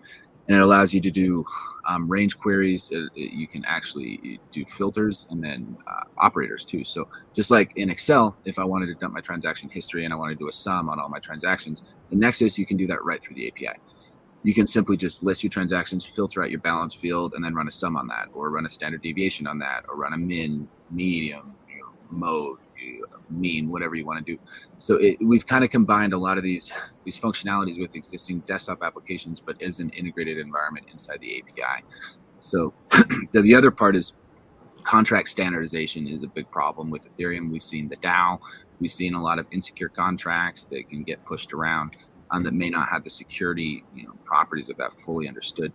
[0.47, 1.45] and it allows you to do
[1.87, 2.89] um, range queries.
[2.91, 6.83] It, it, you can actually do filters and then uh, operators too.
[6.83, 10.17] So just like in Excel, if I wanted to dump my transaction history and I
[10.17, 13.03] want to do a sum on all my transactions, in Nexus you can do that
[13.03, 13.79] right through the API.
[14.43, 17.67] You can simply just list your transactions, filter out your balance field, and then run
[17.67, 20.67] a sum on that, or run a standard deviation on that, or run a min,
[20.89, 22.57] medium, you know, mode,
[23.29, 24.39] mean, whatever you want to do.
[24.77, 26.71] So it, we've kind of combined a lot of these
[27.05, 31.85] these functionalities with existing desktop applications, but as an integrated environment inside the API.
[32.39, 32.73] So
[33.31, 34.13] the, the other part is
[34.83, 37.51] contract standardization is a big problem with Ethereum.
[37.51, 38.39] We've seen the DAO,
[38.79, 41.95] we've seen a lot of insecure contracts that can get pushed around
[42.31, 45.71] um, that may not have the security you know, properties of that fully understood.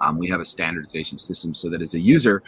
[0.00, 2.42] Um, we have a standardization system so that as a user,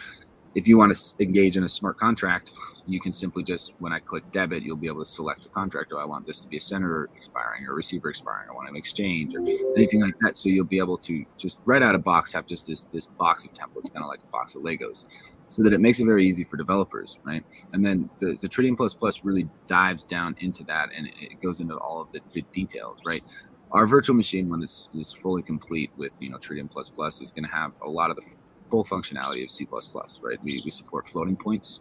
[0.55, 2.51] if you want to engage in a smart contract,
[2.87, 5.91] you can simply just, when I click debit, you'll be able to select a contract.
[5.93, 8.49] Oh, I want this to be a sender expiring or receiver expiring.
[8.49, 9.41] I want an exchange or
[9.75, 10.37] anything like that.
[10.37, 13.45] So you'll be able to just right out of box have just this this box
[13.45, 15.05] of templates, kind of like a box of Legos,
[15.49, 17.43] so that it makes it very easy for developers, right?
[17.73, 21.59] And then the, the Tritium Plus Plus really dives down into that and it goes
[21.59, 23.23] into all of the, the details, right?
[23.71, 27.45] Our virtual machine, when it's fully complete with you know Tritium Plus Plus, is going
[27.45, 28.23] to have a lot of the
[28.69, 29.67] full functionality of C++,
[30.21, 30.39] right?
[30.43, 31.79] We, we support floating points.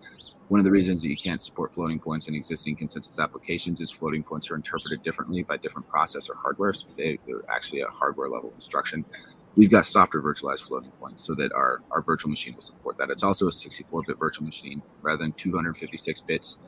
[0.49, 3.91] One of the reasons that you can't support floating points in existing consensus applications is
[3.91, 6.73] floating points are interpreted differently by different processor hardware.
[6.73, 9.05] So they, they're actually a hardware level instruction.
[9.57, 13.11] We've got software virtualized floating points so that our, our virtual machine will support that.
[13.11, 16.59] It's also a 64 bit virtual machine rather than 256 bits.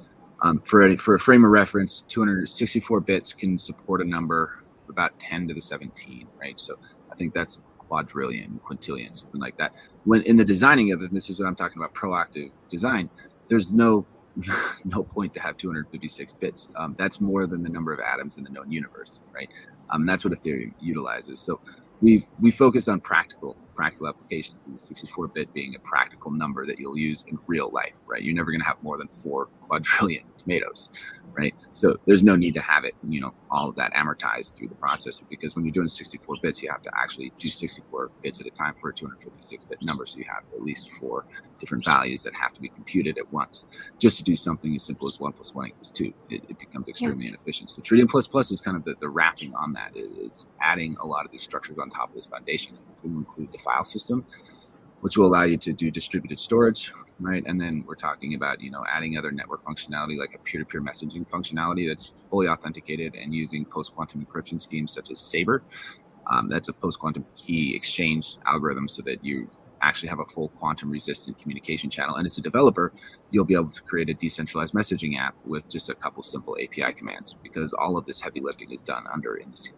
[0.42, 4.56] Um, for, a, for a frame of reference, 264 bits can support a number
[4.88, 6.60] about 10 to the 17, right?
[6.60, 6.76] So
[7.10, 7.58] I think that's
[7.90, 9.72] quadrillion, quintillion, something like that.
[10.04, 13.10] When in the designing of it, this is what I'm talking about, proactive design.
[13.48, 14.06] There's no
[14.84, 16.70] no point to have 256 bits.
[16.76, 19.50] Um, that's more than the number of atoms in the known universe, right?
[19.90, 21.40] Um, that's what Ethereum utilizes.
[21.40, 21.60] So
[22.00, 26.78] we've we focus on practical practical applications, and the 64-bit being a practical number that
[26.78, 28.22] you'll use in real life, right?
[28.22, 30.90] You're never going to have more than four quadrillion tomatoes,
[31.32, 31.54] right?
[31.74, 34.74] So there's no need to have it, you know, all of that amortized through the
[34.74, 38.46] processor because when you're doing 64 bits, you have to actually do 64 bits at
[38.46, 40.06] a time for a 256-bit number.
[40.06, 41.26] So you have at least four
[41.60, 43.66] different values that have to be computed at once.
[43.98, 46.88] Just to do something as simple as one plus one equals two, it, it becomes
[46.88, 47.30] extremely yeah.
[47.30, 47.70] inefficient.
[47.70, 49.92] So Tritium plus plus is kind of the, the wrapping on that.
[49.94, 52.74] It's adding a lot of these structures on top of this foundation.
[52.76, 54.24] And it's going to include the file system
[55.00, 57.42] which will allow you to do distributed storage, right?
[57.46, 61.28] And then we're talking about, you know, adding other network functionality like a peer-to-peer messaging
[61.28, 65.62] functionality that's fully authenticated and using post-quantum encryption schemes such as Saber.
[66.30, 69.50] Um, that's a post-quantum key exchange algorithm so that you
[69.82, 72.16] actually have a full quantum resistant communication channel.
[72.16, 72.92] And as a developer,
[73.30, 76.92] you'll be able to create a decentralized messaging app with just a couple simple API
[76.92, 79.70] commands because all of this heavy lifting is done under in the C++.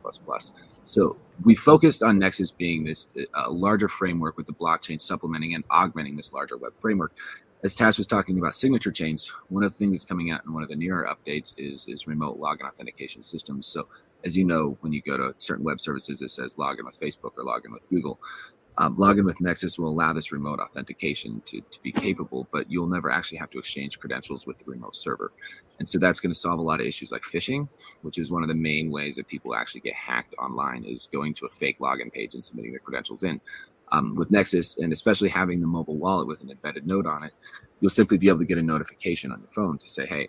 [0.84, 5.64] So we focused on Nexus being this uh, larger framework with the blockchain supplementing and
[5.70, 7.12] augmenting this larger web framework.
[7.64, 10.52] As Tash was talking about signature chains, one of the things that's coming out in
[10.52, 13.68] one of the nearer updates is, is remote login authentication systems.
[13.68, 13.86] So
[14.24, 17.32] as you know, when you go to certain web services, it says login with Facebook
[17.36, 18.18] or login with Google.
[18.82, 22.88] Um, login with Nexus will allow this remote authentication to, to be capable, but you'll
[22.88, 25.30] never actually have to exchange credentials with the remote server.
[25.78, 27.68] And so that's going to solve a lot of issues like phishing,
[28.00, 31.32] which is one of the main ways that people actually get hacked online is going
[31.34, 33.40] to a fake login page and submitting their credentials in.
[33.92, 37.34] Um, with Nexus, and especially having the mobile wallet with an embedded node on it,
[37.80, 40.28] you'll simply be able to get a notification on your phone to say, "Hey,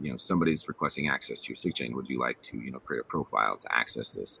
[0.00, 1.92] you know, somebody's requesting access to your SigChain.
[1.94, 4.38] Would you like to, you know, create a profile to access this?"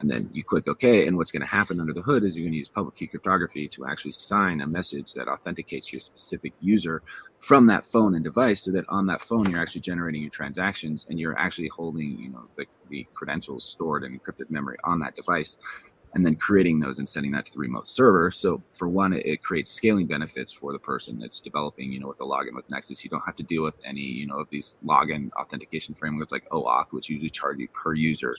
[0.00, 1.06] And then you click OK.
[1.06, 3.06] And what's going to happen under the hood is you're going to use public key
[3.06, 7.02] cryptography to actually sign a message that authenticates your specific user
[7.40, 11.06] from that phone and device, so that on that phone you're actually generating your transactions
[11.08, 15.14] and you're actually holding, you know, the, the credentials stored in encrypted memory on that
[15.14, 15.56] device
[16.18, 18.28] and then creating those and sending that to the remote server.
[18.28, 22.08] So for one, it, it, creates scaling benefits for the person that's developing, you know,
[22.08, 23.04] with a login with Nexus.
[23.04, 26.48] You don't have to deal with any, you know, of these login authentication frameworks like
[26.48, 28.34] OAuth, which usually charge you per user.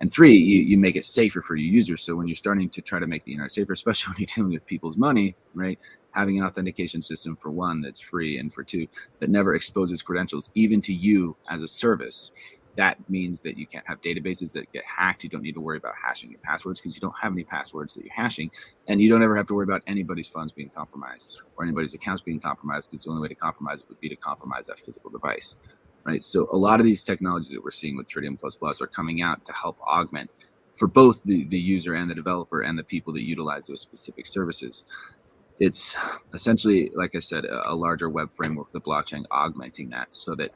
[0.00, 2.00] And three, you, you make it safer for your users.
[2.02, 4.52] So when you're starting to try to make the internet safer, especially when you're dealing
[4.52, 5.80] with people's money, right?
[6.12, 8.86] Having an authentication system for one that's free and for two
[9.18, 13.86] that never exposes credentials even to you as a service that means that you can't
[13.86, 15.24] have databases that get hacked.
[15.24, 17.94] You don't need to worry about hashing your passwords because you don't have any passwords
[17.94, 18.50] that you're hashing.
[18.86, 22.22] And you don't ever have to worry about anybody's funds being compromised or anybody's accounts
[22.22, 25.10] being compromised because the only way to compromise it would be to compromise that physical
[25.10, 25.56] device.
[26.04, 26.22] Right.
[26.22, 29.22] So a lot of these technologies that we're seeing with Tritium Plus Plus are coming
[29.22, 30.30] out to help augment
[30.76, 34.26] for both the, the user and the developer and the people that utilize those specific
[34.26, 34.84] services
[35.58, 35.96] it's
[36.34, 40.50] essentially like i said a, larger web framework the blockchain augmenting that so that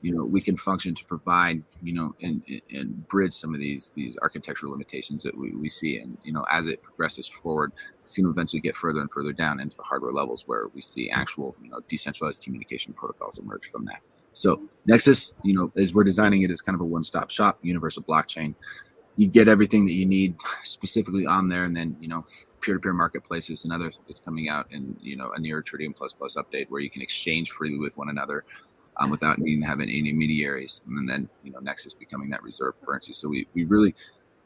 [0.00, 3.92] you know we can function to provide you know and, and bridge some of these
[3.96, 5.98] these architectural limitations that we, we see.
[5.98, 7.72] And you know as it progresses forward
[8.02, 10.80] it's going to eventually get further and further down into the hardware levels where we
[10.80, 14.00] see actual you know decentralized communication protocols emerge from that.
[14.32, 18.02] So nexus you know as we're designing it as kind of a one-stop shop universal
[18.02, 18.54] blockchain
[19.16, 22.24] you get everything that you need specifically on there and then you know
[22.60, 26.36] peer-to-peer marketplaces and others that's coming out in you know a near tritium plus plus
[26.36, 28.44] update where you can exchange freely with one another
[28.98, 30.80] um, without needing to have any intermediaries.
[30.86, 33.12] And then you know nexus becoming that reserve currency.
[33.12, 33.94] So we, we really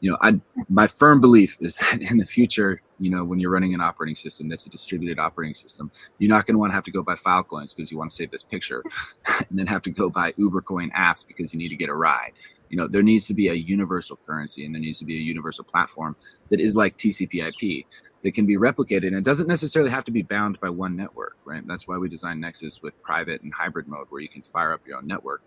[0.01, 0.39] you know i
[0.69, 4.15] my firm belief is that in the future you know when you're running an operating
[4.15, 7.01] system that's a distributed operating system you're not going to want to have to go
[7.01, 8.83] buy filecoins because you want to save this picture
[9.49, 12.33] and then have to go buy ubercoin apps because you need to get a ride.
[12.69, 15.21] You know there needs to be a universal currency and there needs to be a
[15.21, 16.15] universal platform
[16.49, 17.85] that is like tcp/ip
[18.21, 21.37] that can be replicated and it doesn't necessarily have to be bound by one network
[21.45, 21.65] right?
[21.65, 24.81] That's why we designed nexus with private and hybrid mode where you can fire up
[24.85, 25.41] your own network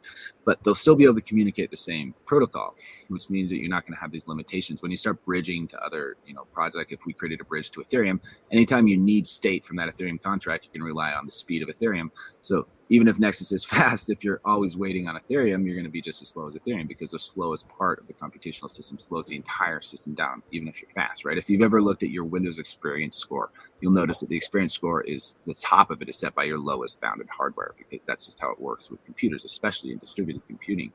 [0.44, 2.74] but they'll still be able to communicate the same protocol
[3.06, 4.82] which means that you're not going to have these limitations.
[4.82, 7.70] When you start bridging to other you know projects like if we created a bridge
[7.70, 8.18] to ethereum
[8.50, 11.68] anytime you need state from that ethereum contract you can rely on the speed of
[11.68, 12.10] ethereum
[12.40, 15.90] so even if Nexus is fast, if you're always waiting on Ethereum, you're going to
[15.90, 19.28] be just as slow as Ethereum because the slowest part of the computational system slows
[19.28, 21.38] the entire system down, even if you're fast, right?
[21.38, 23.50] If you've ever looked at your Windows experience score,
[23.80, 26.58] you'll notice that the experience score is the top of it is set by your
[26.58, 30.92] lowest bounded hardware because that's just how it works with computers, especially in distributed computing.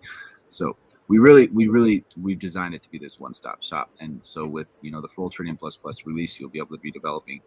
[0.49, 3.91] So we really, we really, we've designed it to be this one-stop shop.
[3.99, 6.81] And so with, you know, the full Tritium Plus Plus release, you'll be able to
[6.81, 7.41] be developing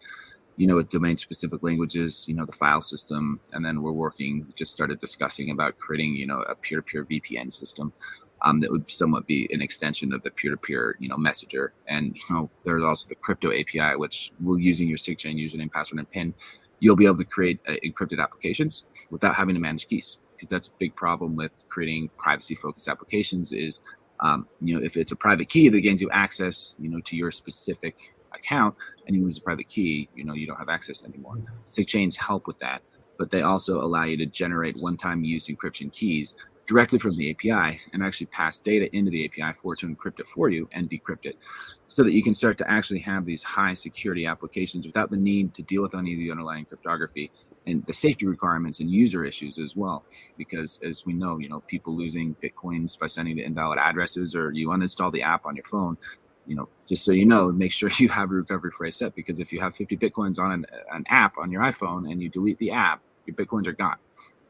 [0.61, 3.41] you know, with domain specific languages, you know, the file system.
[3.53, 6.83] And then we're working, We just started discussing about creating, you know, a peer to
[6.83, 7.95] peer VPN system
[8.43, 11.73] um, that would somewhat be an extension of the peer to peer, you know, messenger.
[11.89, 15.99] And, you know, there's also the crypto API, which will using your SigChain username, password,
[15.99, 16.35] and PIN,
[16.81, 20.19] you'll be able to create uh, encrypted applications without having to manage keys.
[20.41, 23.83] Because that's a big problem with creating privacy focused applications is,
[24.21, 27.15] um, you know, if it's a private key that gains you access, you know, to
[27.15, 27.95] your specific
[28.33, 28.75] account
[29.07, 31.37] and you lose a private key, you know, you don't have access anymore.
[31.67, 32.81] Sig chains help with that,
[33.19, 36.35] but they also allow you to generate one-time use encryption keys
[36.71, 40.21] directly from the API and actually pass data into the API for it to encrypt
[40.21, 41.37] it for you and decrypt it
[41.89, 45.53] so that you can start to actually have these high security applications without the need
[45.53, 47.29] to deal with any of the underlying cryptography
[47.67, 50.05] and the safety requirements and user issues as well.
[50.39, 54.53] Because as we know, you know, people losing bitcoins by sending to invalid addresses or
[54.53, 55.99] you uninstall the app on your phone,
[56.47, 59.41] you know, just so you know, make sure you have a recovery phrase set because
[59.41, 62.59] if you have 50 bitcoins on an, an app on your iPhone and you delete
[62.59, 63.97] the app, your bitcoins are gone,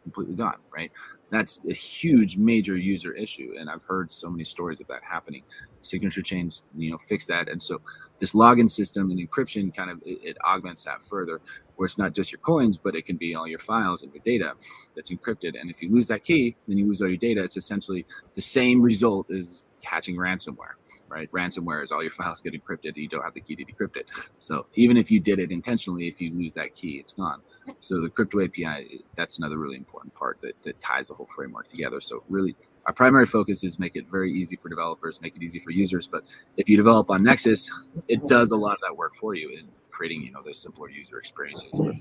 [0.02, 0.92] completely gone, right?
[1.30, 5.42] That's a huge major user issue and i've heard so many stories of that happening.
[5.82, 7.80] Signature chains you know fix that and so
[8.18, 11.40] this login system and encryption kind of it, it, augments that further
[11.76, 14.22] where it's not just your coins but it can be all your files and your
[14.24, 14.52] data
[14.94, 17.42] that's encrypted and if you lose that key then you lose all your data.
[17.42, 18.04] It's essentially
[18.34, 20.76] the same result as catching ransomware
[21.10, 21.30] right?
[21.32, 22.96] Ransomware is all your files get encrypted.
[22.96, 24.06] You don't have the key to decrypt it.
[24.38, 27.42] So even if you did it intentionally, if you lose that key, it's gone.
[27.80, 31.68] So the crypto API, that's another really important part that, that ties the whole framework
[31.68, 32.00] together.
[32.00, 32.56] So really,
[32.86, 36.06] our primary focus is make it very easy for developers, make it easy for users.
[36.06, 36.24] But
[36.56, 37.70] if you develop on Nexus,
[38.08, 40.88] it does a lot of that work for you in creating, you know, those simpler
[40.88, 41.96] user experiences with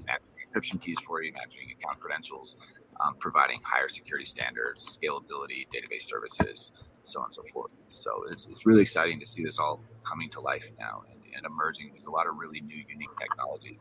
[0.56, 2.56] encryption keys for you, managing account credentials,
[3.02, 6.72] um, providing higher security standards, scalability, database services,
[7.04, 7.72] so on and so forth.
[7.90, 11.46] So it's, it's really exciting to see this all coming to life now and, and
[11.46, 11.92] emerging.
[11.94, 13.80] There's a lot of really new, unique technologies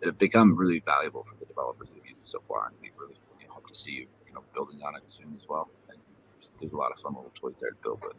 [0.00, 2.76] that have become really valuable for the developers that have used it so far, and
[2.80, 5.68] we really, really hope to see you, you know, building on it soon as well.
[5.88, 5.98] And
[6.60, 8.16] there's, a lot of fun little toys there to build with.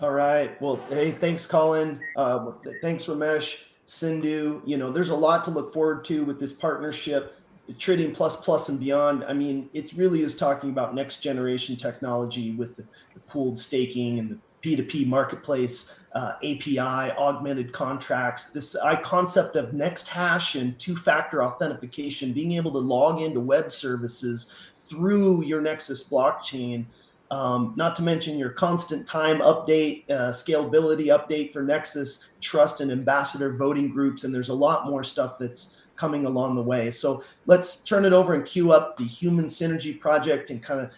[0.00, 0.60] All right.
[0.60, 2.00] Well, hey, thanks, Colin.
[2.16, 2.52] Uh,
[2.82, 3.56] thanks, Ramesh,
[3.86, 4.62] Sindhu.
[4.64, 7.34] You know, there's a lot to look forward to with this partnership.
[7.74, 12.52] Tritium Plus Plus and beyond, I mean, it really is talking about next generation technology
[12.52, 12.82] with the,
[13.14, 19.74] the pooled staking and the P2P marketplace, uh, API, augmented contracts, this I concept of
[19.74, 24.50] next hash and two factor authentication, being able to log into web services
[24.88, 26.86] through your Nexus blockchain.
[27.30, 32.90] Um, not to mention your constant time update, uh, scalability update for Nexus, trust and
[32.90, 34.24] ambassador voting groups.
[34.24, 36.90] And there's a lot more stuff that's coming along the way.
[36.90, 40.92] So let's turn it over and queue up the Human Synergy Project and kind of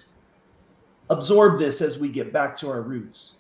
[1.09, 3.37] absorb this as we get back to our roots.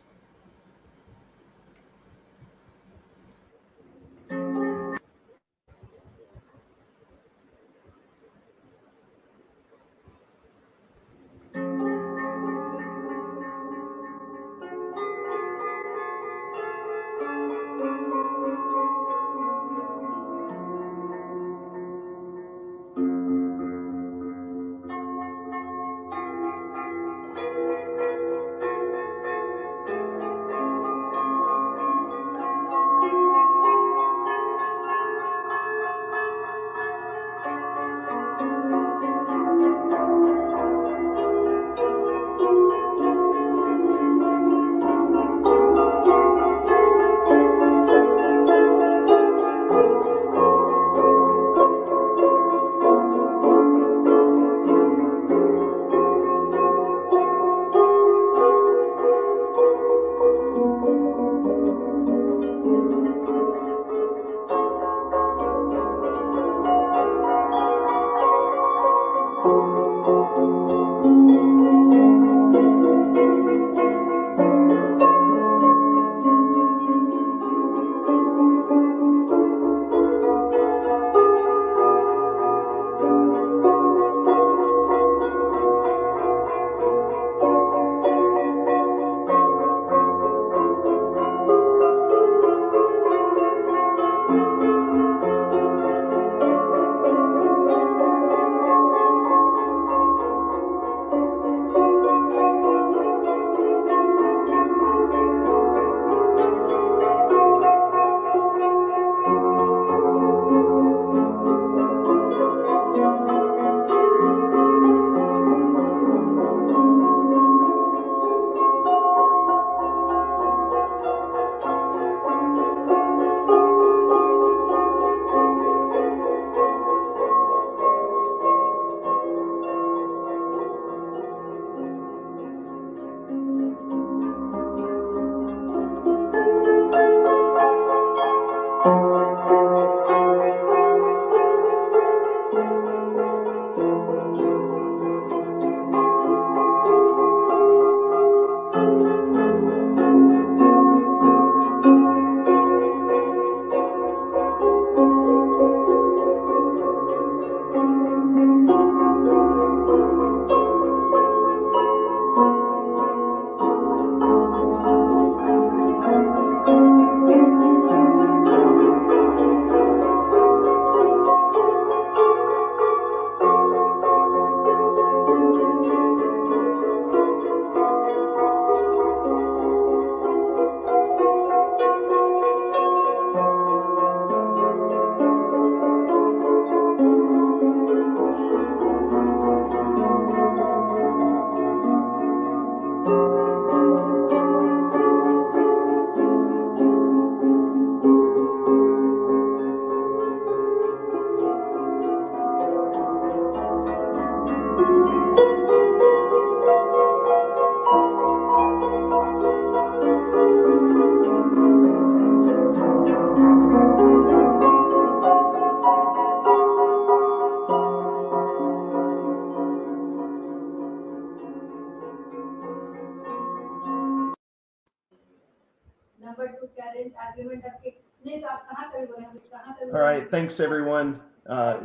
[230.50, 231.20] Thanks everyone.
[231.48, 231.78] Uh,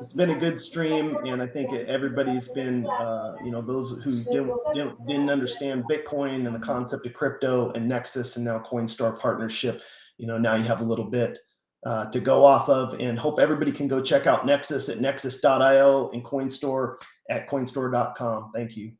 [0.00, 4.24] it's, been a good stream, and I think everybody's been, uh, you know, those who
[4.24, 9.18] didn't, didn't, didn't understand Bitcoin and the concept of crypto and Nexus and now Coinstore
[9.18, 9.82] partnership.
[10.16, 11.38] You know, now you have a little bit
[11.84, 16.10] uh, to go off of, and hope everybody can go check out Nexus at nexus.io
[16.14, 16.96] and Coinstore
[17.28, 18.52] at coinstore.com.
[18.54, 18.92] Thank you.